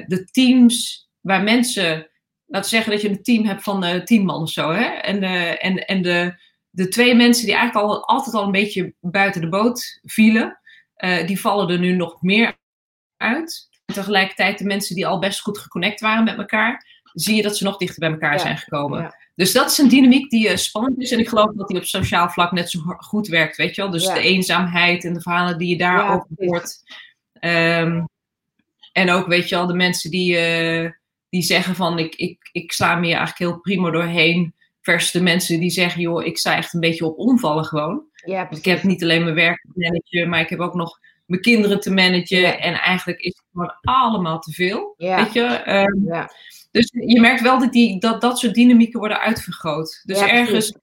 de 0.06 0.28
teams 0.30 1.08
waar 1.20 1.42
mensen, 1.42 2.10
laten 2.46 2.70
we 2.70 2.76
zeggen 2.76 2.92
dat 2.92 3.02
je 3.02 3.08
een 3.08 3.22
team 3.22 3.44
hebt 3.44 3.62
van 3.62 4.04
tien 4.04 4.24
man 4.24 4.42
of 4.42 4.50
zo, 4.50 4.72
hè? 4.72 4.84
en, 4.84 5.22
en, 5.60 5.86
en 5.86 6.02
de, 6.02 6.40
de 6.70 6.88
twee 6.88 7.14
mensen 7.14 7.46
die 7.46 7.54
eigenlijk 7.54 7.86
al, 7.86 8.06
altijd 8.06 8.34
al 8.34 8.44
een 8.44 8.50
beetje 8.50 8.94
buiten 9.00 9.40
de 9.40 9.48
boot 9.48 10.00
vielen, 10.02 10.60
die 11.26 11.40
vallen 11.40 11.68
er 11.68 11.78
nu 11.78 11.92
nog 11.92 12.22
meer 12.22 12.56
uit. 13.16 13.68
En 13.84 13.94
tegelijkertijd 13.94 14.58
de 14.58 14.64
mensen 14.64 14.94
die 14.94 15.06
al 15.06 15.18
best 15.18 15.40
goed 15.40 15.58
geconnect 15.58 16.00
waren 16.00 16.24
met 16.24 16.38
elkaar, 16.38 17.00
zie 17.12 17.36
je 17.36 17.42
dat 17.42 17.56
ze 17.56 17.64
nog 17.64 17.76
dichter 17.76 17.98
bij 17.98 18.10
elkaar 18.10 18.40
zijn 18.40 18.58
gekomen. 18.58 19.14
Dus 19.36 19.52
dat 19.52 19.70
is 19.70 19.78
een 19.78 19.88
dynamiek 19.88 20.30
die 20.30 20.48
uh, 20.48 20.56
spannend 20.56 21.00
is. 21.00 21.10
En 21.10 21.18
ik 21.18 21.28
geloof 21.28 21.50
dat 21.54 21.68
die 21.68 21.76
op 21.76 21.84
sociaal 21.84 22.28
vlak 22.28 22.52
net 22.52 22.70
zo 22.70 22.80
goed 22.80 23.28
werkt, 23.28 23.56
weet 23.56 23.74
je 23.74 23.82
wel. 23.82 23.90
Dus 23.90 24.06
de 24.06 24.20
eenzaamheid 24.20 25.04
en 25.04 25.14
de 25.14 25.20
verhalen 25.20 25.58
die 25.58 25.68
je 25.68 25.78
daar 25.78 26.12
ook 26.12 26.26
hoort. 26.36 26.82
Um, 27.40 28.08
en 28.92 29.10
ook, 29.10 29.26
weet 29.26 29.48
je 29.48 29.54
wel, 29.54 29.66
de 29.66 29.74
mensen 29.74 30.10
die, 30.10 30.32
uh, 30.82 30.90
die 31.28 31.42
zeggen 31.42 31.74
van... 31.74 31.98
Ik, 31.98 32.14
ik, 32.14 32.48
ik 32.52 32.72
sla 32.72 32.94
me 32.94 33.06
hier 33.06 33.16
eigenlijk 33.16 33.50
heel 33.50 33.60
prima 33.60 33.90
doorheen. 33.90 34.54
Versus 34.80 35.10
de 35.10 35.22
mensen 35.22 35.60
die 35.60 35.70
zeggen, 35.70 36.00
joh, 36.00 36.24
ik 36.24 36.38
sta 36.38 36.56
echt 36.56 36.74
een 36.74 36.80
beetje 36.80 37.06
op 37.06 37.18
omvallen 37.18 37.64
gewoon. 37.64 38.02
Ja, 38.24 38.50
ik 38.50 38.64
heb 38.64 38.82
niet 38.82 39.02
alleen 39.02 39.22
mijn 39.22 39.34
werk 39.34 39.60
te 39.60 39.68
managen, 39.74 40.28
maar 40.28 40.40
ik 40.40 40.48
heb 40.48 40.60
ook 40.60 40.74
nog 40.74 40.98
mijn 41.24 41.40
kinderen 41.40 41.80
te 41.80 41.90
managen. 41.90 42.60
En 42.60 42.74
eigenlijk 42.74 43.20
is 43.20 43.36
het 43.36 43.44
gewoon 43.52 43.74
allemaal 43.82 44.38
te 44.38 44.52
veel, 44.52 44.94
weet 44.96 45.32
je. 45.32 45.62
Um, 45.70 46.04
ja. 46.06 46.30
Dus 46.70 46.90
je 46.92 47.20
merkt 47.20 47.40
wel 47.40 47.58
dat 47.58 47.72
die, 47.72 48.00
dat, 48.00 48.20
dat 48.20 48.38
soort 48.38 48.54
dynamieken 48.54 48.98
worden 48.98 49.20
uitvergroot. 49.20 50.02
Dus 50.04 50.20
ergens, 50.20 50.74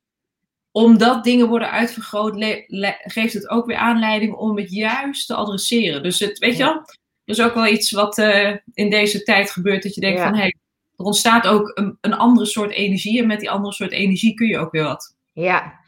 omdat 0.71 1.23
dingen 1.23 1.47
worden 1.47 1.71
uitvergroot, 1.71 2.35
geeft 3.03 3.33
het 3.33 3.49
ook 3.49 3.65
weer 3.65 3.77
aanleiding 3.77 4.33
om 4.33 4.57
het 4.57 4.71
juist 4.71 5.27
te 5.27 5.35
adresseren. 5.35 6.03
Dus 6.03 6.19
het, 6.19 6.39
weet 6.39 6.57
je 6.57 6.63
wel, 6.63 6.73
er 6.73 6.85
is 7.25 7.41
ook 7.41 7.53
wel 7.53 7.67
iets 7.67 7.91
wat 7.91 8.17
uh, 8.17 8.55
in 8.73 8.89
deze 8.89 9.23
tijd 9.23 9.51
gebeurt, 9.51 9.83
dat 9.83 9.95
je 9.95 10.01
denkt 10.01 10.21
van, 10.21 10.33
hé, 10.33 10.39
hey, 10.39 10.55
er 10.95 11.05
ontstaat 11.05 11.47
ook 11.47 11.71
een, 11.73 11.97
een 12.01 12.13
andere 12.13 12.45
soort 12.45 12.71
energie. 12.71 13.21
En 13.21 13.27
met 13.27 13.39
die 13.39 13.49
andere 13.49 13.73
soort 13.73 13.91
energie 13.91 14.33
kun 14.33 14.47
je 14.47 14.57
ook 14.57 14.71
weer 14.71 14.83
wat. 14.83 15.15
Ja, 15.33 15.79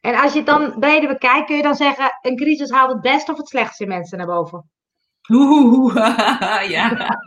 en 0.00 0.14
als 0.14 0.32
je 0.32 0.38
het 0.38 0.46
dan 0.46 0.78
breder 0.78 1.08
bekijkt, 1.08 1.46
kun 1.46 1.56
je 1.56 1.62
dan 1.62 1.74
zeggen: 1.74 2.18
een 2.22 2.36
crisis 2.36 2.70
haalt 2.70 2.92
het 2.92 3.00
beste 3.00 3.32
of 3.32 3.38
het 3.38 3.48
slechtste 3.48 3.82
in 3.82 3.88
mensen 3.88 4.18
naar 4.18 4.26
boven? 4.26 4.70
Oeh, 5.30 5.94
ja. 6.76 7.18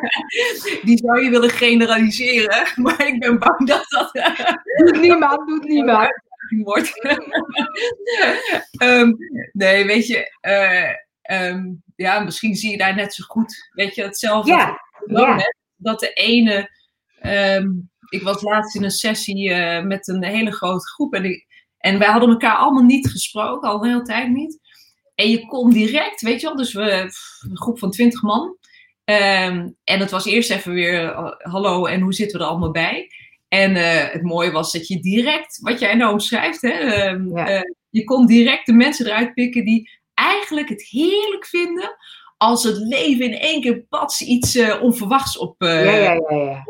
Die 0.84 0.98
zou 0.98 1.24
je 1.24 1.30
willen 1.30 1.50
generaliseren, 1.50 2.66
maar 2.82 3.06
ik 3.06 3.18
ben 3.18 3.38
bang 3.38 3.66
dat 3.66 3.84
dat. 3.88 4.12
doet 4.76 5.00
niemand, 5.00 5.48
doet 5.48 5.64
niemand. 5.64 6.26
Wordt. 6.64 6.92
um, 8.82 9.16
nee, 9.52 9.86
weet 9.86 10.06
je, 10.06 10.36
uh, 10.40 11.48
um, 11.48 11.82
ja, 11.96 12.20
misschien 12.20 12.54
zie 12.54 12.70
je 12.70 12.76
daar 12.76 12.94
net 12.94 13.14
zo 13.14 13.24
goed, 13.26 13.68
weet 13.72 13.94
je, 13.94 14.02
hetzelfde. 14.02 14.50
Ja. 14.50 15.46
Dat 15.76 16.00
de 16.00 16.12
ene, 16.12 16.70
um, 17.22 17.90
ik 18.08 18.22
was 18.22 18.42
laatst 18.42 18.76
in 18.76 18.84
een 18.84 18.90
sessie 18.90 19.48
uh, 19.50 19.82
met 19.82 20.08
een 20.08 20.24
hele 20.24 20.52
grote 20.52 20.86
groep 20.86 21.14
en, 21.14 21.24
ik, 21.24 21.46
en 21.78 21.98
wij 21.98 22.08
hadden 22.08 22.28
elkaar 22.28 22.56
allemaal 22.56 22.82
niet 22.82 23.10
gesproken, 23.10 23.68
al 23.68 23.84
een 23.84 23.90
hele 23.90 24.02
tijd 24.02 24.28
niet. 24.28 24.58
En 25.18 25.30
je 25.30 25.46
kon 25.46 25.70
direct, 25.70 26.20
weet 26.20 26.40
je 26.40 26.46
wel, 26.46 26.56
dus 26.56 26.72
we, 26.72 26.90
een 27.50 27.56
groep 27.56 27.78
van 27.78 27.90
twintig 27.90 28.22
man. 28.22 28.56
Um, 29.04 29.76
en 29.84 30.00
het 30.00 30.10
was 30.10 30.26
eerst 30.26 30.50
even 30.50 30.72
weer, 30.72 31.02
uh, 31.02 31.30
hallo, 31.38 31.86
en 31.86 32.00
hoe 32.00 32.14
zitten 32.14 32.38
we 32.38 32.44
er 32.44 32.50
allemaal 32.50 32.70
bij? 32.70 33.10
En 33.48 33.70
uh, 33.70 34.12
het 34.12 34.22
mooie 34.22 34.50
was 34.50 34.72
dat 34.72 34.86
je 34.86 35.00
direct, 35.00 35.58
wat 35.60 35.80
jij 35.80 35.94
nou 35.94 36.12
omschrijft, 36.12 36.62
hè, 36.62 37.08
um, 37.08 37.36
ja. 37.36 37.54
uh, 37.54 37.60
je 37.88 38.04
kon 38.04 38.26
direct 38.26 38.66
de 38.66 38.72
mensen 38.72 39.06
eruit 39.06 39.34
pikken 39.34 39.64
die 39.64 39.90
eigenlijk 40.14 40.68
het 40.68 40.82
heerlijk 40.88 41.46
vinden 41.46 41.96
als 42.36 42.64
het 42.64 42.76
leven 42.76 43.24
in 43.24 43.38
één 43.38 43.60
keer 43.60 43.84
pats 43.88 44.22
iets 44.22 44.58
onverwachts 44.80 45.38
op, 45.38 45.54
ja, 45.58 45.80
ja, 45.80 46.12
ja, 46.28 46.64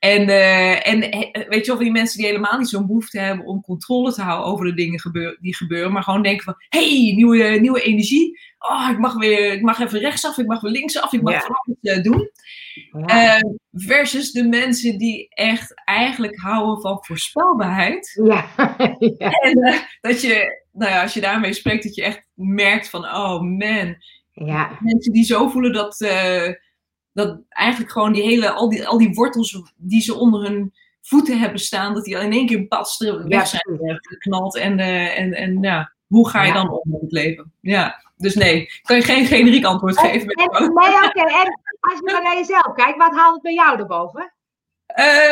En, 0.00 0.28
uh, 0.28 0.86
en 0.86 1.00
weet 1.48 1.64
je 1.64 1.72
wel, 1.72 1.80
die 1.80 1.90
mensen 1.90 2.18
die 2.18 2.26
helemaal 2.26 2.58
niet 2.58 2.68
zo'n 2.68 2.86
behoefte 2.86 3.18
hebben 3.18 3.46
om 3.46 3.60
controle 3.60 4.12
te 4.12 4.22
houden 4.22 4.52
over 4.52 4.64
de 4.64 4.74
dingen 4.74 5.00
gebeur, 5.00 5.36
die 5.40 5.56
gebeuren, 5.56 5.92
maar 5.92 6.02
gewoon 6.02 6.22
denken 6.22 6.44
van, 6.44 6.54
hey, 6.68 7.12
nieuwe, 7.16 7.44
nieuwe 7.44 7.82
energie. 7.82 8.40
Oh, 8.58 8.88
ik 8.90 8.98
mag 8.98 9.14
weer, 9.14 9.52
ik 9.52 9.62
mag 9.62 9.80
even 9.80 10.00
rechtsaf, 10.00 10.38
ik 10.38 10.46
mag 10.46 10.60
weer 10.60 10.72
linksaf, 10.72 11.12
ik 11.12 11.22
mag 11.22 11.32
ja. 11.32 11.40
van 11.40 11.56
alles 11.64 11.98
uh, 11.98 12.02
doen. 12.02 12.30
Ja. 13.06 13.36
Uh, 13.36 13.50
versus 13.72 14.32
de 14.32 14.44
mensen 14.44 14.98
die 14.98 15.28
echt 15.28 15.82
eigenlijk 15.84 16.36
houden 16.36 16.80
van 16.80 16.98
voorspelbaarheid. 17.00 18.20
Ja. 18.24 18.46
ja. 19.18 19.30
En 19.30 19.80
dat 20.00 20.20
je, 20.20 20.62
nou 20.72 20.90
ja, 20.90 21.02
als 21.02 21.14
je 21.14 21.20
daarmee 21.20 21.52
spreekt, 21.52 21.82
dat 21.82 21.94
je 21.94 22.02
echt 22.02 22.28
merkt 22.34 22.88
van, 22.88 23.04
oh 23.04 23.40
man. 23.40 23.96
Ja. 24.32 24.78
Mensen 24.80 25.12
die 25.12 25.24
zo 25.24 25.48
voelen 25.48 25.72
dat 25.72 25.96
dat 27.24 27.40
eigenlijk 27.48 27.92
gewoon 27.92 28.12
die 28.12 28.22
hele, 28.22 28.50
al 28.50 28.68
die, 28.68 28.86
al 28.86 28.98
die 28.98 29.14
wortels 29.14 29.62
die 29.76 30.00
ze 30.00 30.14
onder 30.14 30.42
hun 30.42 30.74
voeten 31.02 31.38
hebben 31.38 31.60
staan, 31.60 31.94
dat 31.94 32.04
die 32.04 32.16
in 32.16 32.32
één 32.32 32.46
keer 32.46 32.66
pas 32.66 32.98
weg 33.24 33.46
zijn 33.46 34.00
geknald. 34.00 34.56
En, 34.56 34.78
uh, 34.78 35.18
en, 35.18 35.32
en 35.32 35.62
ja, 35.62 35.92
hoe 36.06 36.28
ga 36.28 36.42
je 36.42 36.48
ja. 36.48 36.54
dan 36.54 36.70
om 36.70 36.80
met 36.84 37.00
het 37.00 37.12
leven? 37.12 37.52
Ja, 37.60 38.04
dus 38.16 38.34
nee, 38.34 38.70
kan 38.82 38.96
je 38.96 39.02
geen 39.02 39.26
generiek 39.26 39.64
antwoord 39.64 39.96
en, 39.96 40.10
geven. 40.10 40.28
En, 40.28 40.48
nee, 40.48 40.94
oké. 40.94 41.20
Okay. 41.20 41.42
En 41.42 41.60
als 41.80 41.98
je 41.98 42.10
maar 42.12 42.22
naar 42.22 42.36
jezelf 42.36 42.72
kijkt, 42.74 42.98
wat 42.98 43.14
haalt 43.14 43.34
het 43.34 43.42
bij 43.42 43.54
jou 43.54 43.78
erboven? 43.78 44.32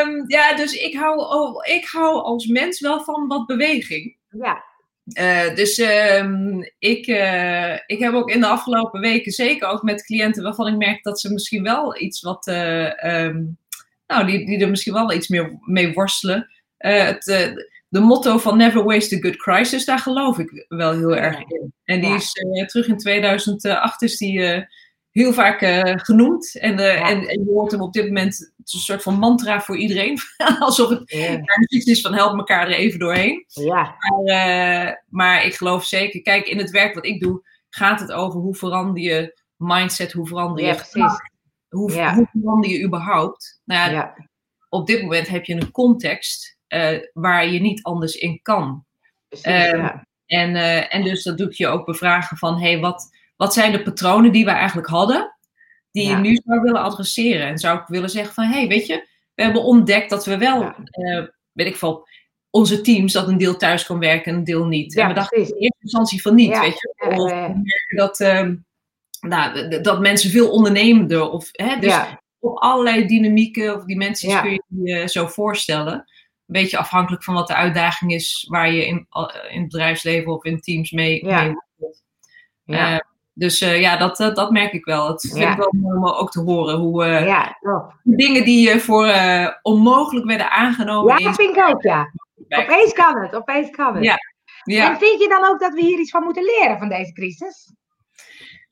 Um, 0.04 0.24
ja, 0.26 0.56
dus 0.56 0.72
ik 0.72 0.96
hou, 0.96 1.18
oh, 1.18 1.66
ik 1.66 1.88
hou 1.88 2.22
als 2.22 2.46
mens 2.46 2.80
wel 2.80 3.00
van 3.00 3.28
wat 3.28 3.46
beweging. 3.46 4.16
Ja. 4.28 4.64
Uh, 5.12 5.54
dus 5.54 5.78
um, 5.78 6.70
ik, 6.78 7.06
uh, 7.06 7.72
ik 7.72 7.98
heb 7.98 8.12
ook 8.12 8.30
in 8.30 8.40
de 8.40 8.46
afgelopen 8.46 9.00
weken, 9.00 9.32
zeker 9.32 9.68
ook 9.68 9.82
met 9.82 10.04
cliënten 10.04 10.42
waarvan 10.42 10.66
ik 10.66 10.76
merk 10.76 11.02
dat 11.02 11.20
ze 11.20 11.32
misschien 11.32 11.62
wel 11.62 12.00
iets 12.00 12.20
wat, 12.20 12.46
uh, 12.46 13.24
um, 13.24 13.58
nou, 14.06 14.26
die, 14.26 14.46
die 14.46 14.58
er 14.58 14.70
misschien 14.70 14.92
wel 14.92 15.12
iets 15.12 15.28
meer 15.28 15.58
mee 15.60 15.92
worstelen. 15.92 16.50
het, 16.76 17.24
de 17.88 18.00
motto 18.00 18.38
van 18.38 18.56
Never 18.56 18.84
Waste 18.84 19.16
a 19.16 19.18
Good 19.18 19.36
Crisis, 19.36 19.84
daar 19.84 19.98
geloof 19.98 20.38
ik 20.38 20.64
wel 20.68 20.92
heel 20.92 21.16
erg 21.16 21.38
in. 21.38 21.72
En 21.84 22.00
die 22.00 22.14
is 22.14 22.32
terug 22.66 22.88
in 22.88 22.98
2008 22.98 24.02
is 24.02 24.16
die 24.16 24.66
heel 25.10 25.32
vaak 25.32 25.62
uh, 25.62 25.92
genoemd. 25.96 26.58
En, 26.58 26.78
uh, 26.78 26.94
ja. 26.94 27.08
en, 27.08 27.28
en, 27.28 27.44
je 27.44 27.50
hoort 27.50 27.70
hem 27.70 27.80
op 27.80 27.92
dit 27.92 28.06
moment, 28.06 28.38
het 28.38 28.66
is 28.66 28.72
een 28.72 28.80
soort 28.80 29.02
van 29.02 29.18
mantra 29.18 29.60
voor 29.60 29.76
iedereen. 29.76 30.18
Alsof 30.58 30.88
het 30.88 31.10
ja. 31.10 31.40
iets 31.68 31.86
is 31.86 32.00
van 32.00 32.14
help 32.14 32.38
elkaar 32.38 32.66
er 32.66 32.74
even 32.74 32.98
doorheen. 32.98 33.44
Ja. 33.46 33.96
Maar, 33.98 34.86
uh, 34.86 34.92
maar 35.08 35.44
ik 35.44 35.54
geloof 35.54 35.84
zeker, 35.84 36.22
kijk, 36.22 36.46
in 36.46 36.58
het 36.58 36.70
werk 36.70 36.94
wat 36.94 37.06
ik 37.06 37.20
doe, 37.20 37.42
gaat 37.68 38.00
het 38.00 38.12
over 38.12 38.40
hoe 38.40 38.54
verander 38.54 39.02
je 39.02 39.40
mindset, 39.56 40.12
hoe 40.12 40.26
verander 40.26 40.64
je 40.64 40.74
gedrag. 40.74 41.16
Hoe, 41.68 41.92
hoe 41.92 42.28
verander 42.32 42.70
je 42.70 42.84
überhaupt? 42.84 43.60
Nou 43.64 43.92
ja, 43.92 44.28
op 44.68 44.86
dit 44.86 45.02
moment 45.02 45.28
heb 45.28 45.44
je 45.44 45.54
een 45.54 45.70
context 45.70 46.58
waar 47.12 47.48
je 47.48 47.60
niet 47.60 47.82
anders 47.82 48.14
in 48.14 48.42
kan. 48.42 48.84
Precies, 49.28 49.72
um, 49.72 50.06
en, 50.26 50.56
en 50.90 51.02
dus 51.02 51.22
dat 51.22 51.38
doe 51.38 51.46
ik 51.46 51.52
je 51.52 51.66
ook 51.66 51.86
bevragen 51.86 52.36
van, 52.36 52.54
hé, 52.54 52.70
hey, 52.70 52.80
wat 52.80 53.10
wat 53.38 53.52
zijn 53.52 53.72
de 53.72 53.82
patronen 53.82 54.32
die 54.32 54.44
we 54.44 54.50
eigenlijk 54.50 54.88
hadden, 54.88 55.36
die 55.90 56.04
ja. 56.04 56.10
je 56.10 56.16
nu 56.16 56.40
zou 56.44 56.60
willen 56.60 56.82
adresseren? 56.82 57.46
En 57.46 57.58
zou 57.58 57.78
ik 57.78 57.86
willen 57.86 58.10
zeggen 58.10 58.34
van, 58.34 58.44
hé, 58.44 58.58
hey, 58.58 58.68
weet 58.68 58.86
je, 58.86 59.08
we 59.34 59.42
hebben 59.42 59.62
ontdekt 59.62 60.10
dat 60.10 60.24
we 60.24 60.38
wel, 60.38 60.60
ja. 60.60 60.76
uh, 60.90 61.26
weet 61.52 61.66
ik 61.66 61.76
veel, 61.76 62.08
onze 62.50 62.80
teams, 62.80 63.12
dat 63.12 63.28
een 63.28 63.38
deel 63.38 63.56
thuis 63.56 63.86
kan 63.86 63.98
werken 63.98 64.32
en 64.32 64.38
een 64.38 64.44
deel 64.44 64.66
niet. 64.66 64.92
Ja, 64.92 65.02
en 65.02 65.08
we 65.08 65.14
dachten 65.14 65.38
in 65.38 65.44
eerste 65.44 65.78
instantie 65.80 66.22
van 66.22 66.34
niet, 66.34 66.58
weet 66.58 66.80
je. 66.80 66.94
Of 67.16 67.52
dat, 67.96 68.20
uh, 68.20 68.50
nou, 69.20 69.80
dat 69.80 70.00
mensen 70.00 70.30
veel 70.30 70.50
ondernemender, 70.50 71.30
of, 71.30 71.48
hè, 71.52 71.78
dus 71.78 71.96
op 72.38 72.58
allerlei 72.58 73.06
dynamieken 73.06 73.74
of 73.74 73.84
dimensies 73.84 74.40
kun 74.40 74.50
je 74.50 74.62
je 74.68 75.08
zo 75.08 75.26
voorstellen. 75.26 75.94
Een 75.94 76.04
beetje 76.46 76.78
afhankelijk 76.78 77.24
van 77.24 77.34
wat 77.34 77.46
de 77.46 77.54
uitdaging 77.54 78.12
is 78.12 78.46
waar 78.48 78.72
je 78.72 78.86
in, 78.86 79.06
in 79.50 79.60
het 79.60 79.68
bedrijfsleven 79.68 80.32
of 80.32 80.44
in 80.44 80.60
teams 80.60 80.90
mee, 80.90 81.24
mee 81.24 81.54
ja. 82.64 83.06
Dus 83.38 83.62
uh, 83.62 83.80
ja, 83.80 83.96
dat, 83.96 84.20
uh, 84.20 84.34
dat 84.34 84.50
merk 84.50 84.72
ik 84.72 84.84
wel. 84.84 85.08
Het 85.08 85.20
vind 85.20 85.36
Ja. 85.36 85.50
ik 85.52 85.56
wel 85.56 85.72
mooi 85.72 85.96
om 85.96 86.06
ook 86.06 86.30
te 86.30 86.40
horen. 86.40 86.76
Hoe 86.76 87.04
uh, 87.06 87.26
Ja, 87.26 87.56
dingen 88.02 88.44
die 88.44 88.74
uh, 88.74 88.80
voor 88.80 89.12
onmogelijk 89.62 90.26
werden 90.26 90.50
aangenomen. 90.50 91.18
Ja, 91.18 91.24
dat 91.24 91.34
vind 91.34 91.56
ik 91.56 91.64
ook, 91.68 91.82
ja. 91.82 92.12
Opeens 92.48 92.92
kan 92.92 93.20
het, 93.20 93.34
opeens 93.34 93.70
kan 93.70 93.94
het. 93.94 94.04
Ja. 94.04 94.16
Ja. 94.64 94.90
En 94.90 94.98
vind 94.98 95.22
je 95.22 95.28
dan 95.28 95.44
ook 95.50 95.60
dat 95.60 95.74
we 95.74 95.80
hier 95.80 95.98
iets 95.98 96.10
van 96.10 96.22
moeten 96.22 96.42
leren 96.42 96.78
van 96.78 96.88
deze 96.88 97.12
crisis? 97.12 97.72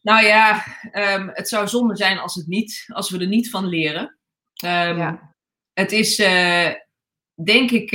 Nou 0.02 0.24
ja, 0.24 0.64
um, 0.92 1.30
het 1.32 1.48
zou 1.48 1.68
zonde 1.68 1.96
zijn 1.96 2.18
als, 2.18 2.34
het 2.34 2.46
niet, 2.46 2.84
als 2.92 3.10
we 3.10 3.18
er 3.18 3.26
niet 3.26 3.50
van 3.50 3.66
leren. 3.66 4.18
Um, 4.64 4.96
Ja. 4.98 5.34
Het 5.72 5.92
is, 5.92 6.16
denk 7.34 7.70
ik, 7.70 7.92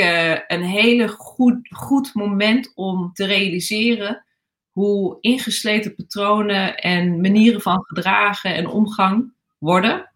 een 0.47 0.63
hele 0.63 1.07
goed, 1.07 1.67
goed 1.75 2.13
moment 2.13 2.71
om 2.75 3.13
te 3.13 3.25
realiseren 3.25 4.25
hoe 4.71 5.17
ingesleten 5.19 5.95
patronen 5.95 6.77
en 6.77 7.21
manieren 7.21 7.61
van 7.61 7.83
gedragen 7.83 8.55
en 8.55 8.67
omgang 8.67 9.33
worden. 9.57 10.11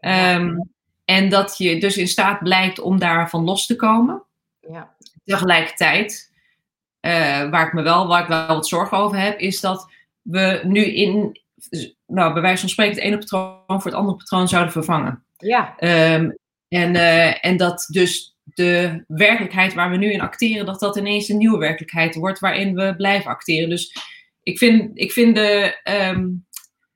Um, 0.00 0.70
en 1.04 1.28
dat 1.28 1.58
je 1.58 1.80
dus 1.80 1.96
in 1.96 2.08
staat 2.08 2.42
blijkt 2.42 2.80
om 2.80 2.98
daarvan 2.98 3.44
los 3.44 3.66
te 3.66 3.76
komen. 3.76 4.22
Ja. 4.60 4.94
Tegelijkertijd, 5.24 6.32
uh, 7.00 7.50
waar 7.50 7.66
ik 7.66 7.72
me 7.72 7.82
wel, 7.82 8.06
waar 8.06 8.22
ik 8.22 8.28
wel 8.28 8.46
wat 8.46 8.68
zorgen 8.68 8.98
over 8.98 9.18
heb, 9.18 9.38
is 9.38 9.60
dat 9.60 9.92
we 10.22 10.60
nu 10.64 10.84
in, 10.84 11.40
nou, 12.06 12.32
bij 12.32 12.42
wijze 12.42 12.60
van 12.60 12.68
spreken, 12.68 12.94
het 12.94 13.04
ene 13.04 13.18
patroon 13.18 13.62
voor 13.66 13.90
het 13.90 13.94
andere 13.94 14.16
patroon 14.16 14.48
zouden 14.48 14.72
vervangen. 14.72 15.24
Ja. 15.36 15.74
Um, 16.14 16.38
en, 16.68 16.94
uh, 16.94 17.44
en 17.44 17.56
dat 17.56 17.88
dus 17.92 18.36
de 18.54 19.04
werkelijkheid 19.06 19.74
waar 19.74 19.90
we 19.90 19.96
nu 19.96 20.12
in 20.12 20.20
acteren, 20.20 20.66
dat 20.66 20.80
dat 20.80 20.96
ineens 20.96 21.28
een 21.28 21.36
nieuwe 21.36 21.58
werkelijkheid 21.58 22.14
wordt 22.14 22.38
waarin 22.38 22.74
we 22.74 22.94
blijven 22.96 23.30
acteren. 23.30 23.68
Dus 23.68 23.96
ik 24.42 24.58
vind, 24.58 24.90
ik 24.94 25.12
vind 25.12 25.34
de, 25.34 25.80
um, 25.84 26.46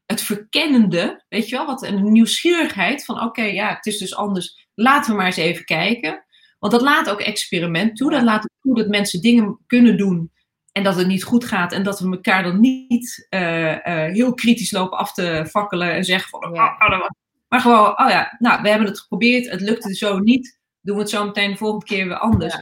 het 0.06 0.22
verkennende, 0.22 1.24
weet 1.28 1.48
je 1.48 1.56
wel, 1.56 1.66
wat 1.66 1.82
een 1.82 2.12
nieuwsgierigheid 2.12 3.04
van 3.04 3.14
oké, 3.14 3.24
okay, 3.24 3.54
ja, 3.54 3.74
het 3.74 3.86
is 3.86 3.98
dus 3.98 4.14
anders. 4.14 4.68
Laten 4.74 5.10
we 5.10 5.16
maar 5.16 5.26
eens 5.26 5.36
even 5.36 5.64
kijken. 5.64 6.24
Want 6.58 6.72
dat 6.72 6.82
laat 6.82 7.10
ook 7.10 7.20
experiment 7.20 7.96
toe. 7.96 8.10
Dat 8.10 8.22
laat 8.22 8.42
ook 8.42 8.60
toe 8.60 8.74
dat 8.74 8.88
mensen 8.88 9.20
dingen 9.20 9.58
kunnen 9.66 9.96
doen 9.96 10.32
en 10.72 10.82
dat 10.82 10.96
het 10.96 11.06
niet 11.06 11.24
goed 11.24 11.44
gaat. 11.44 11.72
En 11.72 11.82
dat 11.82 12.00
we 12.00 12.10
elkaar 12.10 12.42
dan 12.42 12.60
niet 12.60 13.26
uh, 13.30 13.70
uh, 13.70 13.76
heel 13.84 14.34
kritisch 14.34 14.70
lopen 14.70 14.98
af 14.98 15.12
te 15.12 15.46
fakkelen 15.50 15.92
en 15.92 16.04
zeggen 16.04 16.28
van, 16.28 16.52
Ja. 16.54 16.76
oh, 16.78 17.00
oh, 17.00 17.08
maar 17.48 17.60
gewoon, 17.60 17.98
oh 17.98 18.08
ja, 18.08 18.36
nou, 18.38 18.62
we 18.62 18.68
hebben 18.68 18.88
het 18.88 19.00
geprobeerd, 19.00 19.50
het 19.50 19.60
lukte 19.60 19.94
zo 19.94 20.18
niet 20.18 20.58
doen 20.84 20.96
we 20.96 21.02
het 21.02 21.10
zo 21.10 21.24
meteen 21.24 21.50
de 21.50 21.56
volgende 21.56 21.84
keer 21.84 22.06
weer 22.06 22.18
anders. 22.18 22.54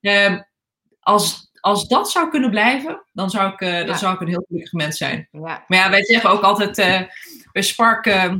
Ja. 0.00 0.30
Uh, 0.30 0.40
als, 1.00 1.50
als 1.60 1.88
dat 1.88 2.10
zou 2.10 2.30
kunnen 2.30 2.50
blijven, 2.50 3.04
dan 3.12 3.30
zou 3.30 3.52
ik, 3.52 3.60
uh, 3.60 3.78
ja. 3.78 3.84
dan 3.84 3.98
zou 3.98 4.14
ik 4.14 4.20
een 4.20 4.28
heel 4.28 4.44
gelukkig 4.48 4.72
mens 4.72 4.96
zijn. 4.96 5.28
Ja. 5.30 5.64
Maar 5.66 5.78
ja, 5.78 5.90
wij 5.90 6.04
zeggen 6.04 6.30
ook 6.30 6.42
altijd 6.42 6.78
uh, 6.78 7.02
bij 7.52 7.62
Spark, 7.62 8.30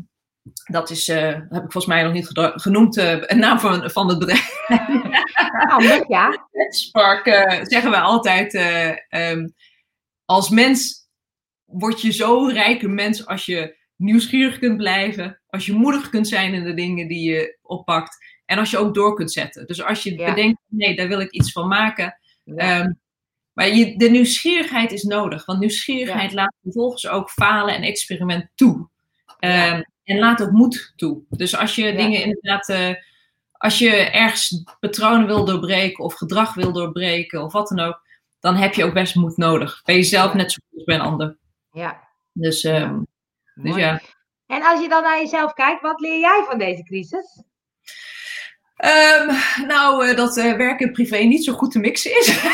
dat 0.65 0.91
is, 0.91 1.07
heb 1.07 1.51
ik 1.51 1.73
volgens 1.73 1.87
mij 1.87 2.03
nog 2.03 2.13
niet 2.13 2.31
genoemd, 2.35 2.97
een 2.97 3.39
naam 3.39 3.59
van, 3.59 3.91
van 3.91 4.09
het 4.09 4.19
bedrijf. 4.19 4.57
Handig, 5.69 6.09
ja. 6.09 6.49
Spark 6.69 7.27
zeggen 7.63 7.91
we 7.91 8.01
altijd, 8.01 8.55
um, 9.11 9.55
als 10.25 10.49
mens 10.49 11.09
word 11.65 12.01
je 12.01 12.13
zo'n 12.13 12.53
rijke 12.53 12.89
mens 12.89 13.27
als 13.27 13.47
je 13.47 13.77
nieuwsgierig 13.97 14.59
kunt 14.59 14.77
blijven, 14.77 15.41
als 15.47 15.67
je 15.67 15.73
moedig 15.73 16.09
kunt 16.09 16.29
zijn 16.29 16.55
in 16.55 16.65
de 16.65 16.75
dingen 16.75 17.09
die 17.09 17.31
je 17.31 17.59
oppakt. 17.63 18.17
En 18.49 18.59
als 18.59 18.71
je 18.71 18.79
ook 18.79 18.95
door 18.95 19.15
kunt 19.15 19.33
zetten. 19.33 19.67
Dus 19.67 19.83
als 19.83 20.03
je 20.03 20.19
ja. 20.19 20.29
bedenkt, 20.29 20.61
nee, 20.67 20.97
daar 20.97 21.09
wil 21.09 21.21
ik 21.21 21.31
iets 21.31 21.53
van 21.53 21.69
maken. 21.69 22.19
Ja. 22.45 22.81
Um, 22.81 23.01
maar 23.53 23.69
je, 23.69 23.97
de 23.99 24.11
nieuwsgierigheid 24.11 24.93
is 24.93 25.03
nodig. 25.03 25.45
Want 25.45 25.59
nieuwsgierigheid 25.59 26.31
ja. 26.31 26.37
laat 26.37 26.55
vervolgens 26.63 27.09
ook 27.09 27.31
falen 27.31 27.75
en 27.75 27.83
experiment 27.83 28.51
toe. 28.55 28.89
Um, 29.41 29.85
en 30.05 30.19
laat 30.19 30.43
ook 30.43 30.51
moed 30.51 30.93
toe. 30.97 31.23
Dus 31.29 31.57
als 31.57 31.75
je 31.75 31.95
dingen 31.95 32.23
inderdaad... 32.23 32.69
Uh, 32.69 32.95
als 33.53 33.79
je 33.79 33.91
ergens 33.97 34.65
patronen 34.81 35.27
wil 35.27 35.45
doorbreken 35.45 36.05
of 36.05 36.15
gedrag 36.15 36.55
wil 36.55 36.73
doorbreken 36.73 37.43
of 37.43 37.53
wat 37.53 37.69
dan 37.69 37.81
ook, 37.81 38.03
dan 38.41 38.57
heb 38.57 38.75
je 38.75 38.85
ook 38.85 38.95
best 38.95 39.15
moed 39.15 39.37
nodig. 39.37 39.83
Bij 39.85 39.95
jezelf 39.95 40.35
net 40.35 40.53
zo 40.53 40.59
goed 40.69 40.77
als 40.77 40.85
bij 40.85 40.95
een 40.95 41.01
ander. 41.01 41.39
Ja. 41.73 42.09
Dus, 42.33 42.65
um, 42.65 43.07
dus 43.55 43.77
ja. 43.77 44.01
En 44.47 44.63
als 44.63 44.81
je 44.81 44.89
dan 44.89 45.03
naar 45.03 45.21
jezelf 45.21 45.53
kijkt, 45.53 45.83
wat 45.83 46.01
leer 46.01 46.19
jij 46.19 46.45
van 46.49 46.59
deze 46.59 46.83
crisis? 46.83 47.43
Um, 48.85 49.37
nou, 49.67 50.09
uh, 50.09 50.17
dat 50.17 50.37
uh, 50.37 50.57
werk 50.57 50.81
en 50.81 50.93
privé 50.93 51.17
niet 51.17 51.45
zo 51.45 51.53
goed 51.53 51.71
te 51.71 51.79
mixen 51.79 52.19
is. 52.19 52.43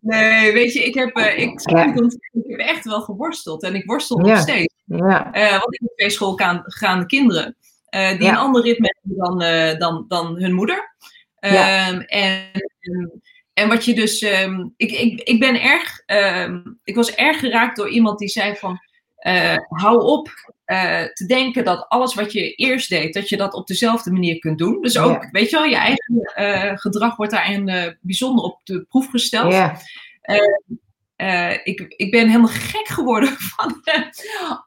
nee, 0.00 0.52
weet 0.52 0.72
je, 0.72 0.84
ik 0.84 0.94
heb, 0.94 1.18
uh, 1.18 1.38
ik, 1.38 1.60
ja. 1.70 1.84
ik 1.84 2.44
heb 2.46 2.58
echt 2.58 2.84
wel 2.84 3.00
geworsteld. 3.00 3.62
En 3.62 3.74
ik 3.74 3.84
worstel 3.84 4.18
nog 4.18 4.38
steeds. 4.38 4.74
Ja. 4.84 5.30
want 5.32 5.74
ik 5.74 5.80
heb 5.80 5.96
twee 5.96 6.10
schoolgaande 6.10 7.06
kinderen. 7.06 7.56
die 7.90 8.28
een 8.28 8.36
ander 8.36 8.62
ritme 8.62 8.96
hebben 9.00 9.38
dan, 9.38 9.78
dan, 9.78 10.04
dan 10.08 10.40
hun 10.40 10.52
moeder. 10.52 10.94
Um, 11.40 12.00
en, 12.00 12.50
en 13.52 13.68
wat 13.68 13.84
je 13.84 13.94
dus... 13.94 14.22
Um, 14.22 14.74
ik, 14.76 14.90
ik, 14.90 15.20
ik 15.20 15.40
ben 15.40 15.62
erg... 15.62 16.02
ik 16.84 16.94
was 16.94 17.14
erg 17.14 17.38
geraakt 17.38 17.76
door 17.76 17.88
iemand 17.88 18.18
die 18.18 18.28
zei 18.28 18.56
van... 18.56 18.78
hou 19.68 20.02
op 20.02 20.30
eh, 20.70 21.04
te 21.12 21.26
denken 21.26 21.64
dat 21.64 21.88
alles 21.88 22.14
wat 22.14 22.32
je 22.32 22.54
eerst 22.54 22.88
deed, 22.88 23.14
dat 23.14 23.28
je 23.28 23.36
dat 23.36 23.54
op 23.54 23.66
dezelfde 23.66 24.10
manier 24.10 24.38
kunt 24.38 24.58
doen. 24.58 24.82
Dus 24.82 24.98
ook, 24.98 25.28
weet 25.30 25.50
je 25.50 25.56
wel, 25.56 25.64
je 25.64 25.76
eigen 25.76 26.22
eh, 26.34 26.72
gedrag 26.74 27.16
wordt 27.16 27.32
daarin 27.32 27.68
uh, 27.68 27.84
bijzonder 28.00 28.44
op 28.44 28.60
de 28.64 28.84
proef 28.88 29.10
gesteld. 29.10 29.52
Ja. 29.52 29.76
ik, 31.64 31.94
ik 31.96 32.10
ben 32.10 32.26
helemaal 32.26 32.52
gek 32.52 32.88
geworden 32.88 33.28
van 33.56 33.82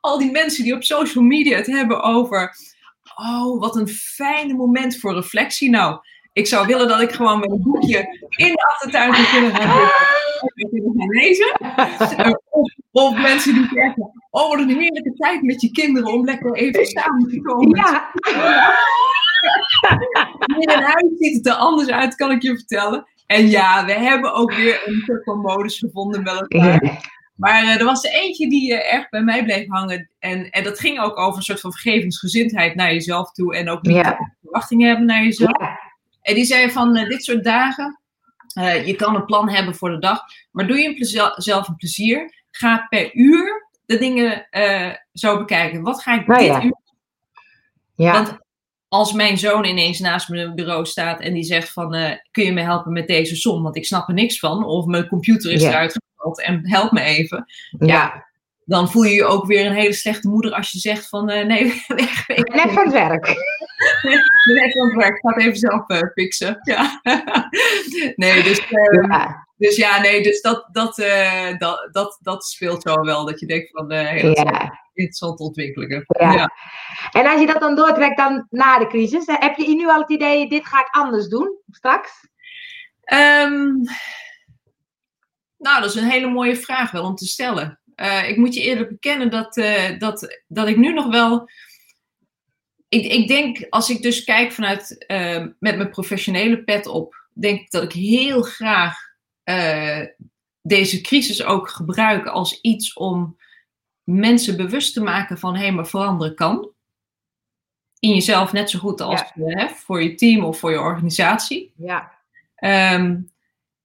al 0.02 0.18
die 0.18 0.32
mensen 0.32 0.64
die 0.64 0.76
op 0.76 0.84
social 0.84 1.24
media 1.24 1.58
het 1.58 1.68
hebben 1.68 2.02
over. 2.02 2.56
Oh, 3.16 3.60
wat 3.60 3.76
een 3.76 3.88
fijne 3.88 4.54
moment 4.54 4.98
voor 4.98 5.14
reflectie. 5.14 5.70
Nou, 5.70 6.00
ik 6.34 6.48
zou 6.48 6.68
willen 6.68 6.88
dat 6.88 7.02
ik 7.02 7.12
gewoon 7.12 7.40
met 7.40 7.52
een 7.52 7.62
boekje 7.62 8.28
in 8.30 8.48
de 8.48 8.68
achtertuin 8.72 9.16
zou 9.16 9.28
kunnen 9.28 9.52
gaan 9.62 11.08
lezen. 11.08 11.52
Of, 12.50 12.74
of, 12.92 13.18
mensen 13.18 13.54
die 13.54 13.68
zeggen, 13.74 14.23
oh 14.34 14.50
wat 14.50 14.60
een 14.60 14.70
heerlijke 14.70 15.14
tijd 15.14 15.42
met 15.42 15.62
je 15.62 15.72
kinderen 15.72 16.14
om 16.14 16.26
lekker 16.26 16.54
even 16.54 16.86
samen 16.86 17.30
te 17.30 17.42
komen. 17.42 17.78
Ja. 17.78 18.12
in 20.58 20.70
huis 20.70 21.18
ziet 21.18 21.36
het 21.36 21.48
er 21.48 21.54
anders 21.54 21.90
uit, 21.90 22.16
kan 22.16 22.32
ik 22.32 22.42
je 22.42 22.56
vertellen. 22.56 23.08
En 23.26 23.50
ja, 23.50 23.86
we 23.86 23.92
hebben 23.92 24.34
ook 24.34 24.54
weer 24.54 24.82
een 24.86 25.02
soort 25.06 25.24
van 25.24 25.40
modus 25.40 25.80
gevonden 25.80 26.24
met 26.24 26.34
elkaar. 26.40 27.12
Maar 27.36 27.64
uh, 27.64 27.80
er 27.80 27.86
was 27.86 28.04
er 28.04 28.12
eentje 28.12 28.50
die 28.50 28.72
uh, 28.72 28.94
erg 28.94 29.10
bij 29.10 29.22
mij 29.22 29.44
bleef 29.44 29.68
hangen. 29.68 30.10
En, 30.20 30.50
en 30.50 30.64
dat 30.64 30.80
ging 30.80 31.00
ook 31.00 31.18
over 31.18 31.38
een 31.38 31.44
soort 31.44 31.60
van 31.60 31.72
vergevensgezindheid 31.72 32.76
naar 32.76 32.94
jezelf 32.94 33.32
toe. 33.32 33.56
En 33.56 33.70
ook 33.70 33.82
niet 33.82 33.96
Ja. 33.96 34.34
verwachtingen 34.42 34.88
hebben 34.88 35.06
naar 35.06 35.24
jezelf. 35.24 35.60
Ja. 35.60 35.80
En 36.22 36.36
die 36.36 36.46
zei 36.46 36.72
van 36.72 36.98
uh, 36.98 37.10
dit 37.10 37.24
soort 37.24 37.44
dagen, 37.44 38.00
je 38.86 38.96
kan 38.98 39.16
een 39.16 39.26
plan 39.26 39.50
hebben 39.50 39.76
voor 39.76 39.90
de 39.90 40.00
dag, 40.00 40.22
maar 40.52 40.68
doe 40.68 40.78
je 40.78 40.94
jezelf 40.94 41.68
een 41.68 41.76
plezier. 41.76 42.42
Ga 42.52 42.86
per 42.90 43.16
uur 43.16 43.70
de 43.86 43.98
dingen 43.98 44.48
uh, 44.52 44.90
zo 45.14 45.38
bekijken. 45.38 45.82
Wat 45.82 46.02
ga 46.02 46.20
ik 46.20 46.28
Nou 46.28 46.40
dit 46.40 46.48
ja. 46.50 46.64
uur 46.64 46.82
Ja. 47.96 48.12
Want 48.12 48.38
als 48.88 49.14
mijn 49.14 49.38
zoon 49.38 49.66
ineens 49.66 50.00
naast 50.00 50.30
mijn 50.30 50.56
bureau 50.56 50.86
staat 50.86 51.20
en 51.22 51.34
die 51.34 51.44
zegt 51.44 51.72
van, 51.72 51.94
eh, 51.94 52.18
kun 52.32 52.44
je 52.44 52.52
me 52.52 52.62
helpen 52.62 52.92
met 52.94 53.08
deze 53.08 53.36
som? 53.36 53.64
Want 53.64 53.76
ik 53.76 53.86
snap 53.86 54.08
er 54.08 54.14
niks 54.14 54.40
van. 54.40 54.66
Of 54.66 54.86
mijn 54.86 55.08
computer 55.08 55.52
is 55.52 55.62
Ja. 55.62 55.70
eruit 55.70 56.00
gehaald 56.16 56.42
en 56.42 56.70
help 56.70 56.92
me 56.92 57.02
even. 57.02 57.46
ja. 57.80 58.32
Dan 58.66 58.90
voel 58.92 59.04
je 59.04 59.14
je 59.14 59.26
ook 59.26 59.46
weer 59.46 59.66
een 59.66 59.74
hele 59.74 59.94
slechte 59.94 60.28
moeder 60.28 60.52
als 60.54 60.72
je 60.72 60.80
zegt 60.80 61.10
van, 61.10 61.30
eh, 61.30 61.46
nee, 61.46 61.64
weg, 61.88 62.26
weg. 62.28 62.38
Net 62.38 62.72
van 62.72 62.84
het 62.84 62.92
werk. 62.94 63.26
Nee, 64.46 64.72
van 64.72 64.86
het 64.88 64.96
werk. 64.96 65.16
Ik 65.16 65.22
ga 65.22 65.30
het 65.30 65.42
even 65.44 65.58
zelf 65.58 65.88
eh, 65.88 66.00
fixen. 66.14 66.58
Ja. 66.62 67.02
nee, 68.16 68.44
dus, 68.44 68.60
eh, 68.60 69.04
Ja. 69.10 69.48
Dus 69.64 69.76
ja, 69.76 70.02
nee, 70.02 70.24
dus 70.24 70.42
dat, 70.42 70.68
dat, 70.72 71.00
eh, 71.00 71.58
dat, 71.58 71.90
dat, 71.92 72.20
dat 72.22 72.46
speelt 72.46 72.82
zo 72.82 72.94
wel. 73.02 73.26
Dat 73.26 73.40
je 73.40 73.46
denkt 73.46 73.70
van, 73.72 73.86
zijn 73.90 74.32
Ja. 74.32 74.82
interessante 74.94 75.44
ontwikkelingen. 75.44 76.06
Ja. 76.08 76.52
En 77.12 77.26
als 77.26 77.40
je 77.40 77.46
dat 77.46 77.60
dan 77.60 77.76
doortrekt 77.76 78.18
dan 78.18 78.48
na 78.50 78.80
de 78.80 78.88
crisis, 78.88 79.24
heb 79.26 79.58
je 79.58 79.76
nu 79.76 79.88
al 79.88 80.00
het 80.00 80.10
idee, 80.10 80.50
dit 80.50 80.66
ga 80.68 80.80
ik 80.80 80.90
anders 80.92 81.28
doen 81.28 81.58
straks? 81.72 82.12
Ehm, 83.04 83.72
nou, 85.58 85.82
dat 85.82 85.86
is 85.86 85.96
een 85.96 86.10
hele 86.10 86.28
mooie 86.28 86.56
vraag 86.56 86.92
wel 86.92 87.06
om 87.06 87.16
te 87.16 87.26
stellen. 87.26 87.80
Eh, 87.96 88.30
ik 88.30 88.38
moet 88.38 88.54
je 88.54 88.62
eerlijk 88.62 88.90
bekennen 88.90 89.30
dat, 89.30 89.54
dat, 90.00 90.42
dat 90.48 90.68
ik 90.68 90.78
nu 90.78 90.94
nog 90.94 91.08
wel. 91.08 91.50
Ik, 92.88 93.06
ik 93.06 93.28
denk, 93.28 93.66
als 93.70 93.90
ik 93.90 94.02
dus 94.02 94.24
kijk 94.24 94.52
vanuit 94.52 95.06
eh, 95.06 95.46
met 95.60 95.78
mijn 95.78 95.90
professionele 95.90 96.64
pet 96.64 96.88
op, 96.88 97.28
denk 97.34 97.60
ik 97.60 97.72
dat 97.72 97.84
ik 97.84 97.92
heel 97.92 98.42
graag 98.42 99.12
eh, 99.44 100.00
deze 100.62 101.02
crisis 101.02 101.44
ook 101.44 101.70
gebruik 101.70 102.26
als 102.26 102.62
iets 102.62 102.94
om 102.94 103.38
mensen 104.04 104.58
bewust 104.58 104.94
te 104.94 105.02
maken 105.02 105.38
van 105.40 105.56
hé, 105.56 105.62
hey, 105.62 105.72
maar 105.72 105.88
veranderen 105.88 106.36
kan. 106.36 106.72
In 108.00 108.14
jezelf 108.14 108.54
net 108.54 108.70
zo 108.70 108.80
goed 108.80 109.02
als 109.02 109.24
hè, 109.34 109.70
voor 109.70 110.04
je 110.04 110.16
team 110.16 110.44
of 110.44 110.60
voor 110.60 110.72
je 110.72 110.80
organisatie. 110.80 111.74
Ja. 111.78 112.12
Ehm, 112.56 113.22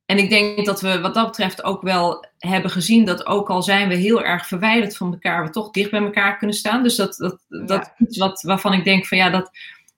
en 0.05 0.19
ik 0.19 0.29
denk 0.29 0.67
dat 0.67 0.81
we 0.81 1.01
wat 1.01 1.15
dat 1.15 1.27
betreft 1.27 1.63
ook 1.63 1.83
wel 1.83 2.27
hebben 2.39 2.71
gezien 2.71 3.05
dat 3.05 3.27
ook 3.27 3.51
al 3.51 3.63
zijn 3.63 3.89
we 3.89 3.95
heel 3.95 4.25
erg 4.25 4.47
verwijderd 4.47 4.97
van 4.97 5.13
elkaar, 5.13 5.45
we 5.45 5.51
toch 5.51 5.71
dicht 5.71 5.91
bij 5.91 6.01
elkaar 6.01 6.37
kunnen 6.39 6.57
staan. 6.57 6.83
Dus 6.83 6.97
dat, 6.97 7.17
dat, 7.17 7.45
dat 7.49 7.93
Ja. 7.99 8.07
iets 8.07 8.19
wat, 8.19 8.43
waarvan 8.43 8.73
ik 8.73 8.85
denk 8.85 9.07
van 9.07 9.19
ja, 9.19 9.31
dat, 9.31 9.51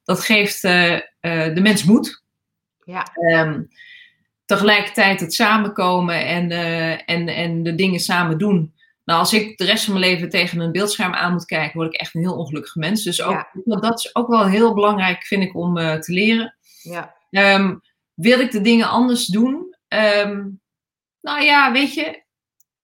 dat 0.04 0.20
geeft 0.20 0.64
eh, 0.64 0.94
eh, 0.94 1.54
de 1.54 1.60
mens 1.60 1.84
moed. 1.84 2.22
Ja. 2.84 3.06
Ehm, 3.12 3.62
tegelijkertijd 4.50 5.20
het 5.20 5.34
samenkomen 5.34 6.26
en, 6.26 6.50
eh, 6.50 6.90
en, 6.90 7.28
en 7.28 7.62
de 7.62 7.74
dingen 7.74 8.00
samen 8.00 8.38
doen. 8.38 8.74
Nou, 9.04 9.18
als 9.18 9.32
ik 9.32 9.58
de 9.58 9.64
rest 9.64 9.84
van 9.84 9.92
mijn 9.94 10.06
leven 10.06 10.28
tegen 10.28 10.60
een 10.60 10.72
beeldscherm 10.72 11.14
aan 11.14 11.32
moet 11.32 11.44
kijken, 11.44 11.78
word 11.78 11.94
ik 11.94 12.00
echt 12.00 12.14
een 12.14 12.20
heel 12.20 12.36
ongelukkig 12.36 12.74
mens. 12.74 13.02
Dus 13.02 13.22
ook, 13.22 13.50
dat 13.64 13.98
is 13.98 14.14
ook 14.14 14.28
wel 14.28 14.46
heel 14.46 14.74
belangrijk, 14.74 15.24
vind 15.24 15.42
ik, 15.42 15.56
om 15.56 15.76
eh, 15.76 15.94
te 15.94 16.12
leren. 16.12 16.56
Ja. 16.82 17.14
Ehm, 17.30 17.76
wil 18.14 18.40
ik 18.40 18.50
de 18.50 18.60
dingen 18.60 18.88
anders 18.88 19.26
doen? 19.26 19.76
Ehm, 19.88 20.48
nou 21.20 21.42
ja, 21.42 21.72
weet 21.72 21.94
je, 21.94 22.22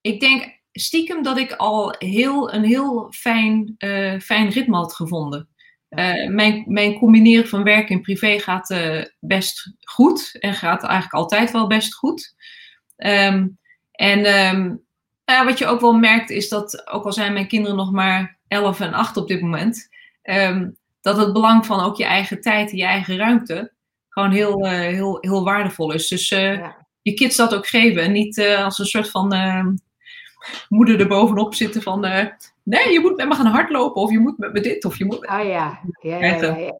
ik 0.00 0.20
denk 0.20 0.60
stiekem 0.72 1.22
dat 1.22 1.38
ik 1.38 1.52
al 1.52 1.94
heel, 1.98 2.52
een 2.52 2.64
heel 2.64 3.12
fijn, 3.12 3.74
eh, 3.78 4.20
fijn 4.20 4.48
ritme 4.48 4.76
had 4.76 4.94
gevonden. 4.94 5.48
Uh, 5.90 6.28
mijn, 6.28 6.64
mijn 6.66 6.98
combineren 6.98 7.48
van 7.48 7.62
werk 7.62 7.90
en 7.90 8.00
privé 8.00 8.38
gaat 8.38 8.70
uh, 8.70 9.04
best 9.20 9.72
goed 9.80 10.36
en 10.40 10.54
gaat 10.54 10.82
eigenlijk 10.82 11.14
altijd 11.14 11.50
wel 11.50 11.66
best 11.66 11.94
goed. 11.94 12.34
Um, 12.96 13.58
en 13.92 14.18
um, 14.18 14.84
nou 15.24 15.38
ja, 15.38 15.44
wat 15.44 15.58
je 15.58 15.66
ook 15.66 15.80
wel 15.80 15.92
merkt 15.92 16.30
is 16.30 16.48
dat, 16.48 16.88
ook 16.88 17.04
al 17.04 17.12
zijn 17.12 17.32
mijn 17.32 17.48
kinderen 17.48 17.76
nog 17.76 17.92
maar 17.92 18.38
11 18.48 18.80
en 18.80 18.92
8 18.92 19.16
op 19.16 19.28
dit 19.28 19.40
moment, 19.40 19.88
um, 20.22 20.76
dat 21.00 21.16
het 21.16 21.32
belang 21.32 21.66
van 21.66 21.80
ook 21.80 21.96
je 21.96 22.04
eigen 22.04 22.40
tijd 22.40 22.70
en 22.70 22.76
je 22.76 22.84
eigen 22.84 23.16
ruimte 23.16 23.72
gewoon 24.08 24.30
heel, 24.30 24.66
uh, 24.66 24.70
heel, 24.72 25.18
heel 25.20 25.44
waardevol 25.44 25.92
is. 25.92 26.08
Dus 26.08 26.28
ja. 26.28 26.86
je 27.02 27.14
kids 27.14 27.36
dat 27.36 27.54
ook 27.54 27.66
geven 27.66 28.02
en 28.02 28.12
niet 28.12 28.40
als 28.40 28.78
een 28.78 28.86
soort 28.86 29.10
van 29.10 29.28
moeder 30.68 31.00
er 31.00 31.08
bovenop 31.08 31.54
zitten 31.54 31.82
van 31.82 32.00
nee, 32.66 32.92
je 32.92 33.00
moet 33.00 33.16
met 33.16 33.28
me 33.28 33.34
gaan 33.34 33.46
hardlopen 33.46 34.02
of 34.02 34.10
je 34.10 34.18
moet 34.18 34.38
met 34.38 34.52
me 34.52 34.60
dit 34.60 34.84
of 34.84 34.98
je 34.98 35.04
moet. 35.04 35.28
Oh 35.28 35.44
ja, 35.44 35.80
ja, 36.00 36.18
ja, 36.18 36.78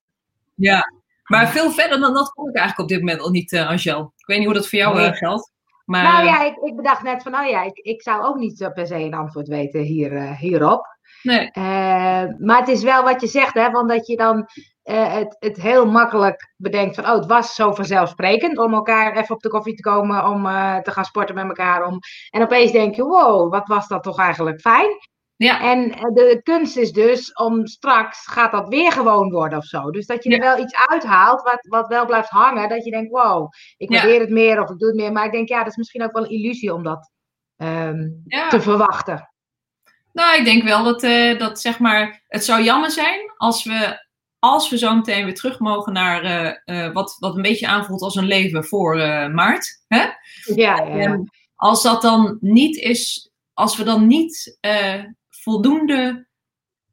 ja, 0.55 0.93
maar 1.25 1.49
veel 1.49 1.71
verder 1.71 2.01
dan 2.01 2.15
dat 2.15 2.29
kom 2.29 2.49
ik 2.49 2.57
eigenlijk 2.57 2.91
op 2.91 2.97
dit 2.97 3.07
moment 3.07 3.25
al 3.25 3.31
niet, 3.31 3.53
uh, 3.53 3.69
Angel. 3.69 4.13
Ik 4.17 4.27
weet 4.27 4.37
niet 4.37 4.47
hoe 4.47 4.57
dat 4.57 4.69
voor 4.69 4.79
jou 4.79 4.97
Nee. 4.97 5.09
uh, 5.09 5.17
geldt. 5.17 5.53
Maar, 5.85 6.03
Nou 6.03 6.25
ja, 6.25 6.45
ik, 6.45 6.57
ik 6.57 6.77
bedacht 6.77 7.03
net 7.03 7.23
van, 7.23 7.35
oh 7.35 7.49
ja, 7.49 7.63
ik, 7.63 7.77
ik 7.77 8.03
zou 8.03 8.25
ook 8.25 8.37
niet 8.37 8.71
per 8.75 8.87
se 8.87 8.95
een 8.95 9.15
antwoord 9.15 9.49
weten 9.49 9.81
hier, 9.81 10.13
uh, 10.13 10.37
hierop. 10.39 10.87
Nee. 11.23 11.51
Maar 12.39 12.59
het 12.59 12.69
is 12.69 12.83
wel 12.83 13.03
wat 13.03 13.21
je 13.21 13.27
zegt, 13.27 13.55
hè, 13.55 13.71
want 13.71 13.89
dat 13.89 14.07
je 14.07 14.17
dan 14.17 14.47
het, 14.83 15.37
het 15.39 15.57
heel 15.57 15.87
makkelijk 15.87 16.53
bedenkt 16.57 16.95
van, 16.95 17.05
oh, 17.05 17.15
het 17.15 17.27
was 17.27 17.55
zo 17.55 17.73
vanzelfsprekend 17.73 18.59
om 18.59 18.75
elkaar 18.75 19.17
even 19.17 19.35
op 19.35 19.43
de 19.43 19.49
koffie 19.49 19.75
te 19.75 19.83
komen, 19.83 20.27
om 20.27 20.43
te 20.83 20.91
gaan 20.91 21.05
sporten 21.05 21.35
met 21.35 21.47
elkaar. 21.47 21.87
Om... 21.87 21.99
En 22.31 22.43
opeens 22.43 22.73
denk 22.73 22.95
je, 22.95 23.03
wow, 23.03 23.53
wat 23.53 23.69
was 23.69 23.89
dat 23.89 24.03
toch 24.03 24.19
eigenlijk 24.19 24.61
fijn. 24.61 24.89
Ja. 25.37 25.61
En 25.61 25.93
eh, 25.93 26.03
de 26.15 26.41
kunst 26.43 26.77
is 26.77 26.93
dus 26.93 27.33
om 27.33 27.67
straks 27.67 28.27
gaat 28.27 28.53
dat 28.53 28.69
weer 28.69 28.93
gewoon 28.93 29.31
worden 29.31 29.59
of 29.59 29.65
zo. 29.65 29.91
Dus 29.91 30.07
dat 30.07 30.25
je 30.25 30.31
er 30.31 30.37
Ja. 30.45 30.55
wel 30.55 30.65
iets 30.65 30.75
uithaalt 30.89 31.43
wat, 31.43 31.67
wat 31.69 31.87
wel 31.89 32.07
blijft 32.07 32.29
hangen. 32.29 32.69
Dat 32.69 32.85
je 32.85 32.91
denkt, 32.91 33.11
wow, 33.11 33.49
ik 33.77 33.91
Ja. 33.93 33.97
waardeer 33.97 34.21
het 34.21 34.31
meer 34.31 34.63
of 34.63 34.71
ik 34.71 34.79
doe 34.79 34.89
het 34.89 34.97
meer. 34.97 35.13
Maar 35.13 35.27
ik 35.27 35.33
denk, 35.33 35.49
ja, 35.49 35.59
dat 35.59 35.67
is 35.67 35.77
misschien 35.77 36.03
ook 36.03 36.13
wel 36.13 36.23
een 36.25 36.31
illusie 36.31 36.75
om 36.75 36.83
dat 36.83 37.11
ehm, 37.57 38.09
Ja. 38.25 38.49
te 38.49 38.61
verwachten. 38.61 39.31
Nou, 40.13 40.39
ik 40.39 40.45
denk 40.45 40.63
wel 40.63 40.85
dat, 40.85 41.03
eh, 41.03 41.39
dat 41.39 41.61
zeg 41.61 41.79
maar, 41.79 42.23
het 42.29 42.45
zou 42.45 42.63
jammer 42.63 42.91
zijn 42.91 43.21
als 43.37 43.65
we, 43.65 44.05
als 44.39 44.71
we 44.71 44.79
zo 44.79 44.95
meteen 44.95 45.25
weer 45.25 45.35
terug 45.35 45.59
mogen 45.59 45.93
naar 45.93 46.23
eh, 46.65 46.93
wat, 46.93 47.17
wat 47.19 47.37
een 47.37 47.43
beetje 47.43 47.67
aanvoelt 47.67 48.03
als 48.03 48.15
een 48.15 48.25
leven 48.27 48.65
voor 48.65 48.97
maart. 49.33 49.85
Hè? 49.89 50.05
Ja, 50.55 50.83
ja, 50.83 51.25
als 51.55 51.83
dat 51.83 52.03
dan 52.03 52.37
niet 52.41 52.77
is, 52.77 53.31
als 53.53 53.77
we 53.77 53.85
dan 53.85 54.07
niet 54.07 54.59
voldoende 55.51 56.27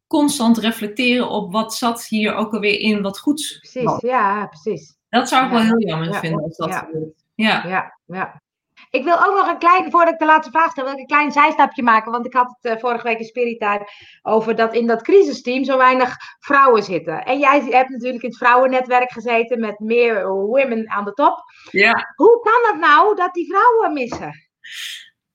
constant 0.08 0.58
reflecteren 0.58 1.30
op 1.30 1.52
wat 1.52 1.74
zat 1.76 2.06
hier 2.06 2.36
ook 2.36 2.54
alweer 2.54 2.80
in 2.80 3.02
wat 3.02 3.20
goeds. 3.20 3.58
precies. 3.60 3.84
was. 3.84 4.02
Ja, 4.02 4.46
precies. 4.48 4.96
Dat 5.10 5.28
zou 5.30 5.46
ik 5.46 5.52
Ja. 5.52 5.58
wel 5.58 5.66
heel 5.66 5.88
jammer 5.88 6.08
Ja. 6.12 6.20
vinden 6.20 6.44
als 6.44 6.58
dat 6.58 6.70
Ja. 6.70 6.78
gebeurt. 6.80 7.24
Ja. 7.36 7.68
Ja, 7.68 7.98
ja. 8.06 8.42
Ik 8.90 9.04
wil 9.04 9.26
ook 9.26 9.36
nog 9.36 9.48
een 9.48 9.58
klein, 9.58 9.92
voordat 9.92 10.14
ik 10.14 10.20
de 10.20 10.26
laatste 10.26 10.52
vraag 10.52 10.72
stel, 10.72 10.84
wil 10.84 10.94
ik 10.94 11.00
een 11.00 11.06
klein 11.06 11.32
zijstapje 11.32 11.84
maken. 11.84 12.12
Want 12.12 12.26
ik 12.26 12.34
had 12.34 12.56
het 12.62 12.72
eh, 12.74 12.80
vorige 12.80 13.04
week 13.04 13.20
in 13.20 13.26
Spirit 13.26 13.66
over 14.22 14.56
dat 14.56 14.74
in 14.74 14.88
dat 14.88 15.02
crisisteam 15.02 15.64
zo 15.64 15.78
weinig 15.78 16.16
vrouwen 16.40 16.84
zitten. 16.84 17.24
En 17.26 17.40
jij 17.40 17.62
hebt 17.62 17.90
natuurlijk 17.90 18.24
in 18.24 18.30
het 18.30 18.38
vrouwennetwerk 18.38 19.12
gezeten 19.12 19.60
met 19.60 19.80
meer 19.80 20.28
women 20.30 20.90
aan 20.90 21.06
de 21.06 21.14
top. 21.14 21.40
ja. 21.72 22.14
Hoe 22.16 22.40
kan 22.40 22.72
het 22.72 22.80
nou 22.82 23.16
dat 23.16 23.34
die 23.34 23.48
vrouwen 23.48 23.94
missen? 23.94 24.32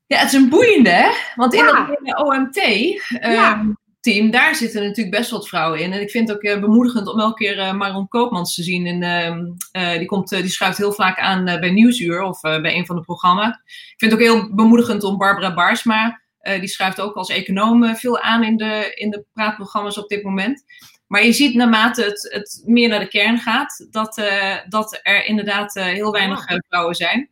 Ja, 0.09 0.19
het 0.19 0.27
is 0.33 0.33
een 0.33 0.49
boeiende, 0.49 0.91
hè? 0.91 1.11
Want 1.35 1.55
in 1.55 1.65
Ja. 1.65 1.73
dat 1.73 1.87
hele 2.01 2.25
OMT-team, 2.25 4.25
Ja. 4.25 4.31
daar 4.31 4.55
zitten 4.55 4.83
natuurlijk 4.83 5.17
best 5.17 5.31
wat 5.31 5.49
vrouwen 5.49 5.81
in. 5.81 5.93
En 5.93 6.01
ik 6.01 6.11
vind 6.11 6.29
het 6.29 6.37
ook 6.37 6.43
eh, 6.43 6.61
bemoedigend 6.61 7.09
om 7.09 7.21
elke 7.21 7.45
keer 7.45 7.59
eh, 7.59 7.73
Maron 7.73 8.09
Koopmans 8.09 8.55
te 8.55 8.63
zien. 8.63 8.87
En, 8.87 9.03
ehm, 9.03 9.45
eh, 9.71 9.99
die, 9.99 10.07
komt, 10.07 10.29
die 10.29 10.49
schuift 10.49 10.79
heel 10.79 10.93
vaak 10.93 11.19
aan 11.19 11.45
bij 11.45 11.71
Nieuwsuur 11.71 12.23
of 12.23 12.41
bij 12.41 12.75
een 12.75 12.87
van 12.87 12.97
de 12.97 13.03
programma's. 13.03 13.57
Ik 13.67 13.95
vind 13.97 14.13
het 14.13 14.21
ook 14.21 14.27
heel 14.27 14.55
bemoedigend 14.55 15.03
om 15.03 15.19
Barbara 15.19 15.55
Baarsma 15.55 16.21
die 16.39 16.69
schrijft 16.69 17.01
ook 17.01 17.15
als 17.15 17.31
econoom 17.31 17.97
veel 17.97 18.21
aan 18.21 18.45
in 18.45 18.57
de, 18.57 18.93
in 18.95 19.11
de 19.11 19.25
praatprogramma's 19.33 19.99
op 19.99 20.09
dit 20.09 20.23
moment. 20.23 20.65
Maar 21.07 21.25
je 21.25 21.33
ziet 21.33 21.55
naarmate 21.55 22.03
het, 22.03 22.29
het 22.33 22.63
meer 22.67 22.89
naar 22.89 23.01
de 23.01 23.09
kern 23.09 23.39
gaat, 23.39 23.87
dat, 23.91 24.23
dat 24.69 25.01
er 25.03 25.25
inderdaad 25.25 25.75
heel 25.75 26.13
weinig 26.13 26.45
vrouwen 26.69 26.95
zijn. 26.95 27.31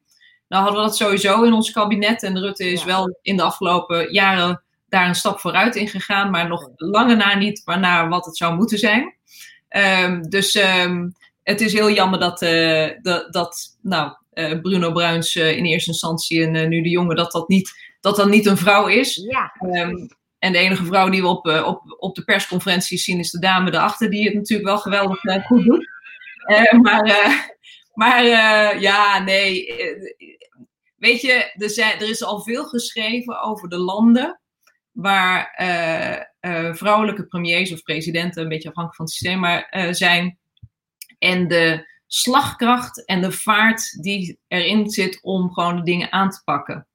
Nou 0.49 0.63
hadden 0.63 0.83
we 0.83 0.89
dat 0.89 0.97
sowieso 0.97 1.43
in 1.43 1.53
ons 1.53 1.71
kabinet. 1.71 2.23
En 2.23 2.41
Rutte 2.41 2.71
is 2.71 2.85
wel 2.85 3.19
in 3.23 3.37
de 3.37 3.43
afgelopen 3.43 4.13
jaren 4.13 4.63
daar 4.89 5.09
een 5.09 5.15
stap 5.15 5.41
vooruit 5.41 5.77
in 5.77 5.89
gegaan. 5.89 6.31
Maar 6.31 6.49
nog 6.49 6.69
lange 6.77 7.15
na 7.15 7.35
niet 7.35 7.63
naar 7.65 8.09
wat 8.09 8.25
het 8.25 8.37
zou 8.37 8.55
moeten 8.55 8.79
zijn. 8.79 9.15
Ehm, 9.69 10.23
dus 10.23 10.55
ehm, 10.55 11.09
het 11.43 11.61
is 11.61 11.73
heel 11.73 11.91
jammer 11.91 12.19
dat, 12.19 12.43
uh, 12.43 12.89
dat, 13.03 13.33
dat 13.33 13.77
nou, 13.83 14.13
uh, 14.35 14.61
Bruno 14.61 14.93
Bruins 14.93 15.35
uh, 15.35 15.57
in 15.57 15.65
eerste 15.65 15.91
instantie 15.91 16.43
en 16.43 16.69
nu 16.69 16.83
de 16.83 16.89
jongen, 16.89 17.17
dat 17.17 17.33
dat 17.33 17.49
niet, 17.49 17.73
dat 18.01 18.17
dat 18.17 18.29
niet 18.29 18.47
een 18.47 18.57
vrouw 18.57 18.87
is. 18.87 19.15
Ja. 19.15 19.53
Um, 19.61 20.09
en 20.39 20.53
de 20.53 20.59
enige 20.59 20.85
vrouw 20.85 21.09
die 21.09 21.23
we 21.23 21.29
op, 21.29 21.47
op, 21.47 21.97
op 21.99 22.15
de 22.15 22.25
persconferenties 22.25 23.05
zien 23.05 23.19
is 23.19 23.31
de 23.31 23.39
dame 23.39 23.73
erachter, 23.73 24.11
die 24.11 24.25
het 24.25 24.35
natuurlijk 24.35 24.69
wel 24.69 24.79
geweldig 24.79 25.21
goed 25.47 25.65
doet. 25.65 25.89
maar 26.83 27.56
maar 27.97 28.25
ja, 28.81 29.19
nee. 29.19 29.75
weet 30.97 31.21
je, 31.21 31.33
er, 31.33 32.03
er 32.03 32.09
is 32.09 32.25
al 32.25 32.41
veel 32.41 32.65
geschreven 32.65 33.41
over 33.43 33.69
de 33.69 33.79
landen 33.79 34.41
waar 34.93 35.55
vrouwelijke 36.73 37.27
premiers 37.27 37.73
of 37.73 37.83
presidenten, 37.83 38.43
een 38.43 38.49
beetje 38.49 38.69
afhankelijk 38.69 38.97
van 38.97 39.05
het 39.05 39.15
systeem, 39.15 39.39
maar 39.39 39.95
zijn 39.95 40.39
en 41.19 41.49
de 41.49 41.95
slagkracht 42.07 43.05
en 43.05 43.21
de 43.21 43.33
vaart 43.33 44.03
die 44.03 44.39
erin 44.49 44.91
zit 44.91 45.19
om 45.23 45.53
gewoon 45.53 45.77
de 45.77 45.83
dingen 45.83 46.13
aan 46.13 46.31
te 46.31 46.41
pakken. 46.45 46.87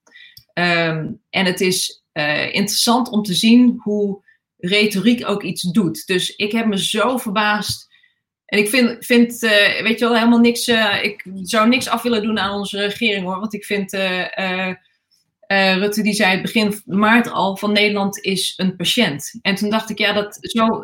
Um, 0.54 1.22
en 1.30 1.46
het 1.46 1.62
is 1.62 2.04
interessant 2.52 3.10
om 3.10 3.24
te 3.24 3.34
zien 3.34 3.80
hoe 3.84 4.24
retoriek 4.58 5.30
ook 5.30 5.44
iets 5.44 5.62
doet. 5.62 6.06
Dus 6.06 6.36
ik 6.36 6.52
heb 6.52 6.66
me 6.66 6.84
zo 6.84 7.18
verbaasd. 7.18 7.90
En 8.52 8.58
ik 8.58 8.70
vind, 8.70 9.06
vind 9.06 9.44
uh, 9.44 9.82
weet 9.82 10.00
je 10.00 10.06
wel, 10.06 10.16
helemaal 10.16 10.40
niks. 10.40 10.68
Uh, 10.68 11.04
ik 11.04 11.26
zou 11.42 11.68
niks 11.68 11.90
af 11.90 12.02
willen 12.02 12.22
doen 12.22 12.40
aan 12.40 12.60
onze 12.60 12.78
regering 12.78 13.24
hoor. 13.24 13.40
Want 13.40 13.54
ik 13.54 13.66
vind. 13.66 13.98
Rutte 15.78 16.02
die 16.02 16.14
zei 16.14 16.32
het 16.32 16.42
begin 16.42 16.82
maart 16.86 17.32
al 17.32 17.58
van 17.58 17.72
Nederland 17.72 18.24
is 18.24 18.54
een 18.58 18.76
patiënt. 18.76 19.40
En 19.42 19.56
toen 19.56 19.70
dacht 19.70 19.90
ik, 19.90 19.98
ja, 19.98 20.14
dat 20.14 20.38
zo 20.42 20.84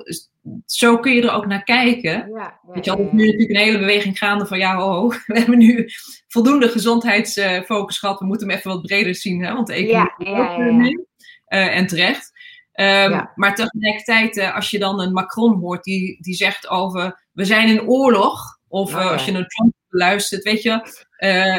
zo 0.65 0.97
kun 0.97 1.13
je 1.13 1.21
er 1.21 1.31
ook 1.31 1.45
naar 1.45 1.63
kijken. 1.63 2.11
Ja, 2.11 2.25
ja, 2.27 2.59
Weet 2.73 2.85
je, 2.85 2.91
al, 2.91 3.09
nu 3.11 3.25
natuurlijk 3.25 3.49
een 3.49 3.65
hele 3.65 3.79
beweging 3.79 4.17
gaande 4.17 4.45
van 4.45 4.57
ja, 4.57 4.77
ho, 4.77 5.07
we 5.27 5.37
hebben 5.39 5.57
nu 5.57 5.89
voldoende 6.27 6.69
gezondheidsfocus 6.69 7.97
gehad. 7.97 8.19
We 8.19 8.25
moeten 8.25 8.47
hem 8.47 8.57
even 8.57 8.71
wat 8.71 8.81
breder 8.81 9.15
zien, 9.15 9.43
hè, 9.43 9.53
want 9.53 9.67
de 9.67 9.73
economie 9.73 11.07
ja, 11.47 11.69
en 11.69 11.87
terecht. 11.87 12.31
Um, 12.79 13.29
maar 13.35 13.55
tegelijkertijd, 13.55 14.37
uh, 14.37 14.55
als 14.55 14.69
je 14.69 14.79
dan 14.79 15.01
een 15.01 15.13
Macron 15.13 15.59
hoort 15.59 15.83
die, 15.83 16.21
die 16.21 16.33
zegt 16.33 16.67
over 16.67 17.27
we 17.31 17.45
zijn 17.45 17.67
in 17.67 17.87
oorlog, 17.87 18.59
of 18.67 18.91
uh, 18.91 19.11
als 19.11 19.25
je 19.25 19.31
een 19.31 19.47
Trump 19.47 19.73
luistert, 19.89 20.43
weet 20.43 20.61
je, 20.61 20.71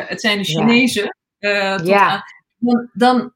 het 0.09 0.21
zijn 0.21 0.39
de 0.39 0.45
Chinezen, 0.45 1.17
aan, 1.41 2.23
dan, 2.59 2.91
dan, 2.93 3.33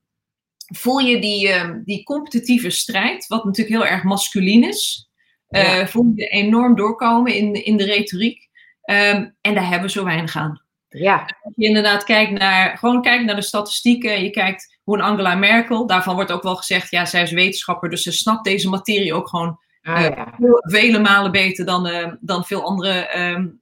voel 0.75 0.99
je 0.99 1.21
die, 1.21 1.49
ehm, 1.49 1.83
die 1.85 2.03
competitieve 2.03 2.71
strijd, 2.71 3.27
wat 3.27 3.45
natuurlijk 3.45 3.77
heel 3.77 3.87
erg 3.87 4.03
masculin 4.03 4.65
is. 4.65 5.11
Ja. 5.49 5.87
voel 5.87 6.13
je 6.15 6.27
enorm 6.27 6.77
doorkomen 6.77 7.35
in, 7.35 7.65
in 7.65 7.77
de 7.77 7.85
retoriek. 7.85 8.49
Um, 8.85 9.37
en 9.41 9.55
daar 9.55 9.69
hebben 9.69 9.83
we 9.83 9.91
zo 9.91 10.05
weinig 10.05 10.37
aan. 10.37 10.63
Ja. 10.89 11.27
Als 11.43 11.55
je 11.57 11.67
inderdaad 11.67 12.05
kijkt 12.05 12.39
naar, 12.39 12.79
gewoon 12.79 13.03
kijkt 13.03 13.25
naar 13.25 13.35
de 13.35 13.43
statistieken. 13.43 14.23
Je 14.23 14.31
kijkt 14.31 14.72
hoe 14.83 14.97
een 14.97 15.05
Angela 15.05 15.35
Merkel, 15.35 15.87
daarvan 15.87 16.15
wordt 16.15 16.33
ook 16.33 16.43
wel 16.43 16.57
gezegd, 16.57 16.91
ja, 16.91 17.05
zij 17.05 17.23
is 17.23 17.31
wetenschapper, 17.31 17.91
dus 17.91 18.03
ze 18.03 18.13
snapt 18.13 18.45
deze 18.45 18.69
materie 18.69 19.15
ook 19.15 19.29
gewoon 19.29 19.59
ah, 19.83 20.01
uh, 20.01 20.09
ja. 20.09 20.35
vele 20.61 20.99
malen 20.99 21.33
beter 21.33 21.65
dan, 21.65 21.87
uh, 21.87 22.13
dan 22.21 22.45
veel 22.45 22.65
andere 22.65 23.19
um, 23.19 23.61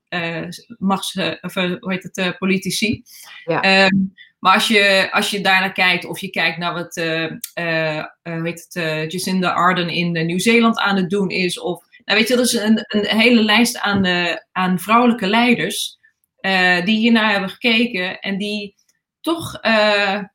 machts, 0.78 1.18
of, 1.40 1.54
hoe 1.54 1.78
heet 1.80 2.10
het, 2.12 2.38
politici. 2.38 3.02
Ja. 3.44 3.84
Um, 3.86 4.12
maar 4.38 4.54
als 4.54 4.68
je, 4.68 5.08
als 5.10 5.30
je 5.30 5.40
daarnaar 5.40 5.72
kijkt, 5.72 6.04
of 6.04 6.18
je 6.18 6.30
kijkt 6.30 6.58
naar 6.58 6.72
wat 6.72 6.96
uh, 6.96 8.04
weet 8.22 8.68
het, 8.68 9.12
Jacinda 9.12 9.52
Ardern 9.52 9.88
in 9.88 10.26
Nieuw-Zeeland 10.26 10.78
aan 10.78 10.96
het 10.96 11.10
doen 11.10 11.30
is, 11.30 11.60
of 11.60 11.84
nou 12.04 12.18
weet 12.18 12.28
je, 12.28 12.36
dat 12.36 12.46
is 12.46 12.52
een, 12.52 12.84
een 12.86 13.18
hele 13.18 13.42
lijst 13.42 13.78
aan, 13.78 14.06
aan 14.52 14.78
vrouwelijke 14.78 15.26
leiders 15.26 15.98
die 16.84 16.98
hiernaar 16.98 17.30
hebben 17.30 17.50
gekeken 17.50 18.20
en 18.20 18.38
die 18.38 18.74
toch 19.20 19.58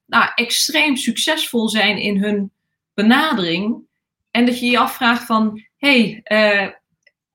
nou, 0.05 0.31
extreem 0.35 0.95
succesvol 0.95 1.69
zijn 1.69 1.97
in 1.97 2.17
hun 2.17 2.51
benadering. 2.93 3.83
En 4.31 4.45
dat 4.45 4.59
je 4.59 4.65
je 4.65 4.79
afvraagt 4.79 5.25
van, 5.25 5.63
hé, 5.77 6.21
hey, 6.23 6.79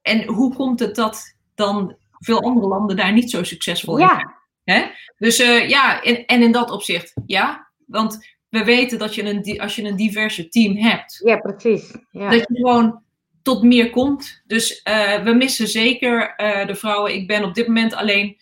en 0.02 0.24
hoe 0.24 0.54
komt 0.54 0.80
het 0.80 0.94
dat 0.94 1.34
dan 1.54 1.96
veel 2.18 2.42
andere 2.42 2.66
landen 2.66 2.96
daar 2.96 3.12
niet 3.12 3.30
zo 3.30 3.42
succesvol 3.42 3.98
in 3.98 4.08
zijn? 4.08 4.34
Hè? 4.64 4.86
Dus 5.16 5.40
uh, 5.40 5.68
ja, 5.68 6.02
en, 6.02 6.26
en 6.26 6.42
in 6.42 6.52
dat 6.52 6.70
opzicht, 6.70 7.12
ja. 7.26 7.68
Want 7.86 8.28
we 8.48 8.64
weten 8.64 8.98
dat 8.98 9.14
je 9.14 9.22
een, 9.22 9.60
als 9.60 9.76
je 9.76 9.84
een 9.84 9.96
diverse 9.96 10.48
team 10.48 10.76
hebt, 10.76 11.20
ja, 11.24 11.36
precies. 11.36 11.94
Ja. 12.10 12.30
dat 12.30 12.38
je 12.48 12.56
gewoon 12.56 13.02
tot 13.42 13.62
meer 13.62 13.90
komt. 13.90 14.42
Dus 14.46 14.80
we 15.24 15.34
missen 15.36 15.68
zeker 15.68 16.34
de 16.66 16.74
vrouwen. 16.74 17.14
Ik 17.14 17.26
ben 17.26 17.44
op 17.44 17.54
dit 17.54 17.66
moment 17.66 17.94
alleen 17.94 18.40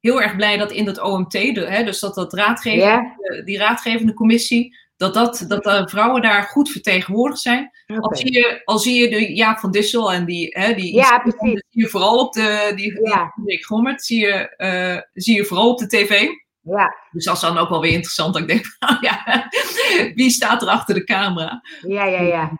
heel 0.00 0.22
erg 0.22 0.36
blij 0.36 0.56
dat 0.56 0.72
in 0.72 0.84
dat 0.84 1.00
OMT, 1.00 1.32
de, 1.32 1.66
hè, 1.68 1.84
dus 1.84 2.00
dat, 2.00 2.14
dat 2.14 2.32
raadgevende, 2.32 2.84
ja. 2.84 3.42
die 3.44 3.58
raadgevende 3.58 4.14
commissie, 4.14 4.76
dat, 4.96 5.14
dat, 5.14 5.44
dat 5.48 5.62
de 5.62 5.88
vrouwen 5.88 6.22
daar 6.22 6.42
goed 6.42 6.70
vertegenwoordigd 6.70 7.40
zijn. 7.40 7.70
Okay. 7.86 7.98
Al, 7.98 8.16
zie 8.16 8.32
je, 8.32 8.62
al 8.64 8.78
zie 8.78 9.02
je 9.02 9.08
de 9.08 9.34
Jaap 9.34 9.58
van 9.58 9.70
Dissel 9.70 10.12
en 10.12 10.24
die, 10.24 10.48
hè, 10.50 10.74
die, 10.74 10.94
ja, 10.94 11.22
zie 11.38 11.62
je 11.68 11.88
vooral 11.88 12.18
op 12.18 12.32
de, 12.32 12.72
die, 12.74 13.08
ja. 13.08 13.32
Gommert, 13.66 14.04
zie 14.04 14.18
je, 14.26 14.54
uh, 14.56 15.22
zie 15.22 15.36
je 15.36 15.44
vooral 15.44 15.70
op 15.70 15.78
de 15.78 15.86
tv. 15.86 16.28
Ja. 16.62 16.94
Dus 17.10 17.24
dat 17.24 17.34
is 17.34 17.40
dan 17.40 17.58
ook 17.58 17.68
wel 17.68 17.80
weer 17.80 17.92
interessant. 17.92 18.32
Dat 18.32 18.42
ik 18.42 18.48
denk, 18.48 18.64
nou 18.78 18.96
ja, 19.00 19.48
wie 20.14 20.30
staat 20.30 20.62
er 20.62 20.68
achter 20.68 20.94
de 20.94 21.04
camera? 21.04 21.60
Ja, 21.86 22.04
ja, 22.04 22.20
ja. 22.20 22.58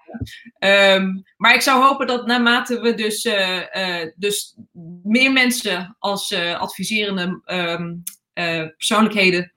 Um, 0.65 1.23
maar 1.37 1.55
ik 1.55 1.61
zou 1.61 1.85
hopen 1.85 2.07
dat 2.07 2.27
naarmate 2.27 2.81
we 2.81 2.95
dus, 2.95 3.25
uh, 3.25 3.57
uh, 3.57 4.11
dus 4.17 4.57
meer 5.03 5.33
mensen 5.33 5.97
als 5.99 6.31
uh, 6.31 6.61
adviserende 6.61 7.43
um, 7.47 8.03
persoonlijkheden 8.77 9.55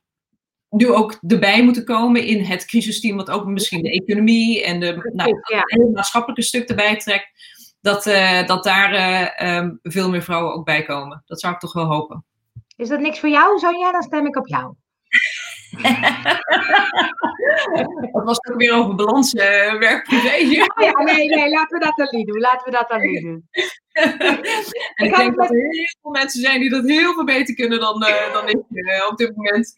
nu 0.70 0.92
ook 0.92 1.18
erbij 1.28 1.64
moeten 1.64 1.86
komen 1.86 2.26
in 2.26 2.44
het 2.44 2.66
crisisteam, 2.66 3.18
wat 3.18 3.30
ook 3.30 3.46
misschien 3.46 3.82
de 3.82 3.92
economie 3.92 4.64
en 4.64 4.80
de, 4.80 5.12
nou, 5.14 5.40
het 5.66 5.94
maatschappelijke 5.94 6.44
stuk 6.44 6.70
erbij 6.70 6.98
trekt, 6.98 7.28
dat, 7.82 8.04
dat 8.48 8.64
daar 8.64 9.58
um, 9.58 9.80
veel 9.84 10.10
meer 10.10 10.24
vrouwen 10.24 10.54
ook 10.54 10.66
bij 10.66 10.84
komen. 10.84 11.24
Dat 11.26 11.40
zou 11.40 11.54
ik 11.54 11.60
toch 11.60 11.74
wel 11.74 11.86
hopen. 11.86 12.26
Is 12.76 12.90
dat 12.90 13.00
niks 13.00 13.20
voor 13.20 13.30
jou, 13.30 13.60
Sonja? 13.60 13.92
Dan 13.92 14.02
stem 14.02 14.26
ik 14.26 14.38
op 14.38 14.48
jou. 14.48 14.74
dat 18.12 18.24
was 18.24 18.46
ook 18.46 18.58
weer 18.58 18.74
over 18.74 18.96
balans 18.96 19.34
uh, 19.34 19.80
werk-privé. 19.80 20.36
Ja, 20.36 20.66
ja, 20.76 21.04
nee, 21.04 21.28
nee, 21.28 21.50
laten 21.50 21.80
we 21.80 21.86
dat 21.86 21.96
dan 21.96 22.08
niet 22.12 22.28
doen. 22.28 22.40
Laten 22.40 22.66
we 22.66 22.72
dat 22.72 22.90
dan 22.90 23.02
niet 23.02 23.22
doen. 23.22 23.48
ik, 23.52 23.80
ik 24.96 25.16
denk 25.16 25.36
dat 25.36 25.50
er 25.50 25.56
heel 25.56 25.96
veel 26.02 26.12
mensen 26.12 26.42
zijn 26.42 26.60
die 26.60 26.70
dat 26.70 26.88
heel 26.88 27.14
veel 27.14 27.24
beter 27.24 27.56
kunnen 27.56 27.80
dan, 27.80 28.04
uh, 28.04 28.34
dan 28.34 28.50
ik 28.50 28.62
uh, 28.70 29.08
op 29.10 29.18
dit 29.18 29.36
moment. 29.36 29.74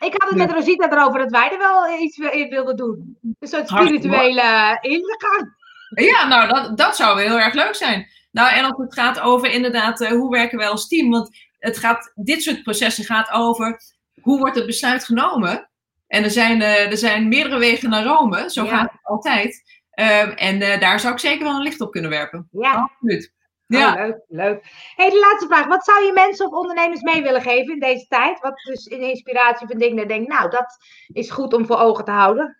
Ik 0.00 0.14
had 0.16 0.28
het 0.28 0.38
met 0.38 0.52
Rosita 0.52 0.90
erover 0.90 1.18
dat 1.18 1.30
wij 1.30 1.50
er 1.52 1.58
wel 1.58 2.00
iets 2.00 2.18
in 2.18 2.48
wilden 2.48 2.76
doen. 2.76 3.16
Een 3.38 3.48
soort 3.48 3.68
spirituele 3.68 4.78
ingang. 4.80 5.60
Ja, 5.94 6.28
nou, 6.28 6.48
dat, 6.48 6.78
dat 6.78 6.96
zou 6.96 7.20
heel 7.20 7.40
erg 7.40 7.54
leuk 7.54 7.74
zijn. 7.74 8.08
Nou, 8.30 8.54
en 8.54 8.64
als 8.64 8.76
het 8.76 8.94
gaat 8.94 9.20
over 9.20 9.50
inderdaad, 9.50 10.08
hoe 10.08 10.30
werken 10.30 10.58
wij 10.58 10.68
als 10.68 10.88
team? 10.88 11.10
Want 11.10 11.30
het 11.58 11.78
gaat, 11.78 12.12
dit 12.14 12.42
soort 12.42 12.62
processen 12.62 13.04
gaat 13.04 13.30
over 13.30 13.80
hoe 14.22 14.38
wordt 14.38 14.56
het 14.56 14.66
besluit 14.66 15.04
genomen? 15.04 15.70
En 16.06 16.24
er 16.24 16.30
zijn, 16.30 16.60
uh, 16.60 16.90
er 16.90 16.96
zijn 16.96 17.28
meerdere 17.28 17.58
wegen 17.58 17.90
naar 17.90 18.04
Rome, 18.04 18.50
zo 18.50 18.64
ja. 18.64 18.70
gaat 18.70 18.92
het 18.92 19.00
altijd. 19.02 19.62
Um, 19.94 20.30
en 20.30 20.60
uh, 20.60 20.80
daar 20.80 21.00
zou 21.00 21.12
ik 21.12 21.18
zeker 21.18 21.44
wel 21.44 21.56
een 21.56 21.62
licht 21.62 21.80
op 21.80 21.92
kunnen 21.92 22.10
werpen. 22.10 22.48
Ja, 22.50 22.72
absoluut. 22.72 23.32
Ja. 23.66 23.92
Oh, 23.92 24.00
leuk, 24.00 24.24
leuk. 24.28 24.64
Hey, 24.96 25.10
de 25.10 25.18
laatste 25.18 25.46
vraag. 25.46 25.66
Wat 25.66 25.84
zou 25.84 26.04
je 26.04 26.12
mensen 26.12 26.46
of 26.46 26.52
ondernemers 26.52 27.02
mee 27.02 27.22
willen 27.22 27.42
geven 27.42 27.72
in 27.72 27.80
deze 27.80 28.06
tijd? 28.06 28.40
Wat 28.40 28.62
dus 28.64 28.86
in 28.86 29.00
inspiratie 29.00 29.66
van 29.66 29.78
dingen 29.78 30.08
denkt, 30.08 30.28
nou, 30.28 30.50
dat 30.50 30.76
is 31.12 31.30
goed 31.30 31.54
om 31.54 31.66
voor 31.66 31.78
ogen 31.78 32.04
te 32.04 32.10
houden. 32.10 32.56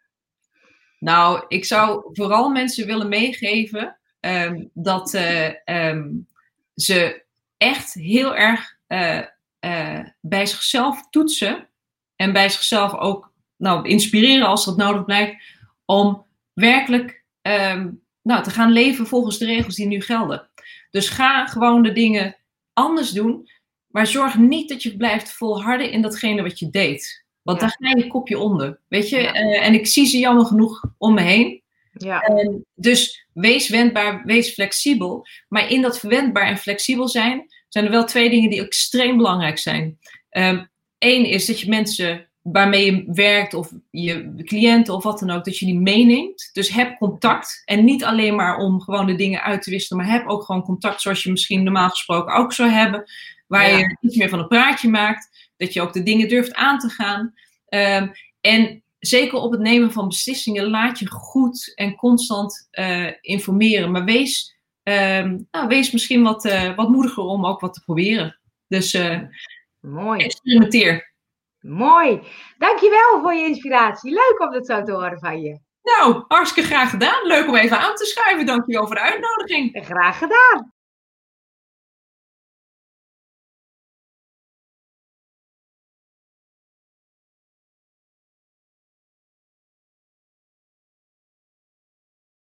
Nou, 0.99 1.45
ik 1.49 1.65
zou 1.65 2.03
vooral 2.13 2.51
mensen 2.51 2.87
willen 2.87 3.09
meegeven 3.09 3.99
um, 4.21 4.71
dat 4.73 5.15
uh, 5.15 5.49
um, 5.65 6.27
ze 6.75 7.25
echt 7.57 7.95
heel 7.95 8.37
erg 8.37 8.77
uh, 9.65 9.99
bij 10.21 10.47
zichzelf 10.47 11.09
toetsen 11.11 11.69
en 12.17 12.33
bij 12.33 12.49
zichzelf 12.49 12.95
ook 12.95 13.33
nou, 13.57 13.89
inspireren 13.89 14.47
als 14.47 14.65
dat 14.65 14.77
nodig 14.77 15.05
blijkt, 15.05 15.43
om 15.85 16.25
werkelijk 16.53 17.25
um, 17.43 18.03
nou, 18.23 18.43
te 18.43 18.51
gaan 18.51 18.73
leven 18.73 19.07
volgens 19.07 19.39
de 19.39 19.45
regels 19.45 19.75
die 19.75 19.87
nu 19.87 20.01
gelden. 20.01 20.49
Dus 20.91 21.09
ga 21.09 21.47
gewoon 21.47 21.83
de 21.83 21.93
dingen 21.93 22.37
anders 22.73 23.11
doen, 23.11 23.49
maar 23.87 24.07
zorg 24.07 24.39
niet 24.39 24.69
dat 24.69 24.83
je 24.83 24.97
blijft 24.97 25.33
volharden 25.33 25.91
in 25.91 26.03
datgene 26.03 26.43
wat 26.43 26.59
je 26.59 26.71
deed. 26.71 27.25
Want 27.43 27.61
Ja. 27.61 27.67
daar 27.67 27.77
ga 27.91 27.99
je 27.99 28.07
kopje 28.07 28.39
onder. 28.39 28.81
Weet 28.89 29.09
je, 29.09 29.21
Ja. 29.21 29.33
Eh, 29.33 29.67
en 29.67 29.75
ik 29.75 29.87
zie 29.87 30.07
ze 30.07 30.19
jammer 30.19 30.45
genoeg 30.45 30.85
om 30.99 31.15
me 31.15 31.21
heen. 31.21 31.63
Ja, 31.93 32.21
Ehm, 32.21 32.55
dus 32.75 33.27
wees 33.33 33.69
wendbaar, 33.69 34.23
wees 34.25 34.53
flexibel. 34.53 35.27
Maar 35.49 35.71
in 35.71 35.83
dat 35.83 36.01
wendbaar 36.01 36.47
en 36.47 36.59
flexibel 36.59 37.09
zijn, 37.09 37.47
zijn 37.73 37.85
er 37.85 37.91
wel 37.91 38.05
twee 38.05 38.31
dingen 38.31 38.51
die 38.51 38.65
extreem 38.65 39.17
belangrijk 39.17 39.59
zijn. 39.59 39.99
Eén 40.99 41.25
is 41.25 41.47
dat 41.47 41.61
je 41.61 41.69
mensen 41.69 42.29
waarmee 42.43 42.85
je 42.85 43.05
werkt, 43.13 43.55
of 43.55 43.73
je 43.91 44.33
cliënten 44.45 44.95
of 44.95 45.03
wat 45.03 45.19
dan 45.19 45.31
ook, 45.31 45.45
dat 45.45 45.59
je 45.59 45.67
die 45.67 45.79
meeneemt. 45.79 46.51
Dus 46.53 46.69
heb 46.69 46.99
contact. 46.99 47.63
En 47.65 47.85
niet 47.85 48.05
alleen 48.05 48.35
maar 48.35 48.57
om 48.59 48.81
gewoon 48.81 49.07
de 49.07 49.15
dingen 49.15 49.43
uit 49.43 49.63
te 49.63 49.71
wisselen, 49.71 50.03
maar 50.03 50.13
heb 50.13 50.27
ook 50.29 50.43
gewoon 50.43 50.63
contact 50.63 51.01
zoals 51.01 51.23
je 51.23 51.31
misschien 51.31 51.63
normaal 51.63 51.89
gesproken 51.89 52.35
ook 52.35 52.53
zou 52.53 52.71
hebben. 52.71 53.05
Waar 53.47 53.71
Ja. 53.71 53.79
je 53.79 53.97
iets 54.01 54.17
meer 54.17 54.29
van 54.29 54.39
een 54.39 54.49
praatje 54.49 54.89
maakt. 54.89 55.51
Dat 55.57 55.73
je 55.73 55.81
ook 55.81 55.93
de 55.93 56.03
dingen 56.03 56.29
durft 56.29 56.55
aan 56.55 56.79
te 56.79 56.89
gaan. 56.89 57.35
Ehm, 57.69 58.09
en 58.41 58.83
zeker 58.99 59.39
op 59.39 59.51
het 59.51 59.61
nemen 59.61 59.93
van 59.93 60.09
beslissingen, 60.09 60.71
laat 60.71 60.99
je 60.99 61.11
goed 61.11 61.73
en 61.75 61.95
constant 61.95 62.69
eh, 62.71 63.07
informeren. 63.21 63.91
Maar 63.91 64.05
wees, 64.05 64.57
ehm, 64.83 65.39
nou, 65.51 65.69
wees 65.69 65.93
misschien 65.93 66.23
wat, 66.23 66.45
eh, 66.45 66.75
wat 66.75 66.89
moediger 66.89 67.23
om 67.23 67.47
ook 67.47 67.61
wat 67.61 67.75
te 67.75 67.83
proberen. 67.85 68.41
Dus 68.69 68.95
eh, 68.95 69.21
mooi. 69.81 70.25
experimenteer. 70.25 71.13
Mooi. 71.61 72.23
Dankjewel 72.59 73.21
voor 73.21 73.35
je 73.35 73.47
inspiratie. 73.47 74.11
Leuk 74.11 74.37
om 74.39 74.53
dat 74.53 74.67
zo 74.67 74.83
te 74.83 74.93
horen 74.93 75.19
van 75.19 75.41
je. 75.41 75.61
Nou, 75.83 76.25
hartstikke 76.29 76.69
graag 76.69 76.91
gedaan. 76.91 77.27
Leuk 77.27 77.49
om 77.49 77.57
even 77.57 77.79
aan 77.79 77.95
te 77.95 78.05
schuiven. 78.05 78.47
Dankjewel 78.47 78.87
voor 78.87 78.95
de 78.95 79.01
uitnodiging. 79.01 79.85
Graag 79.85 80.19
gedaan. 80.19 80.72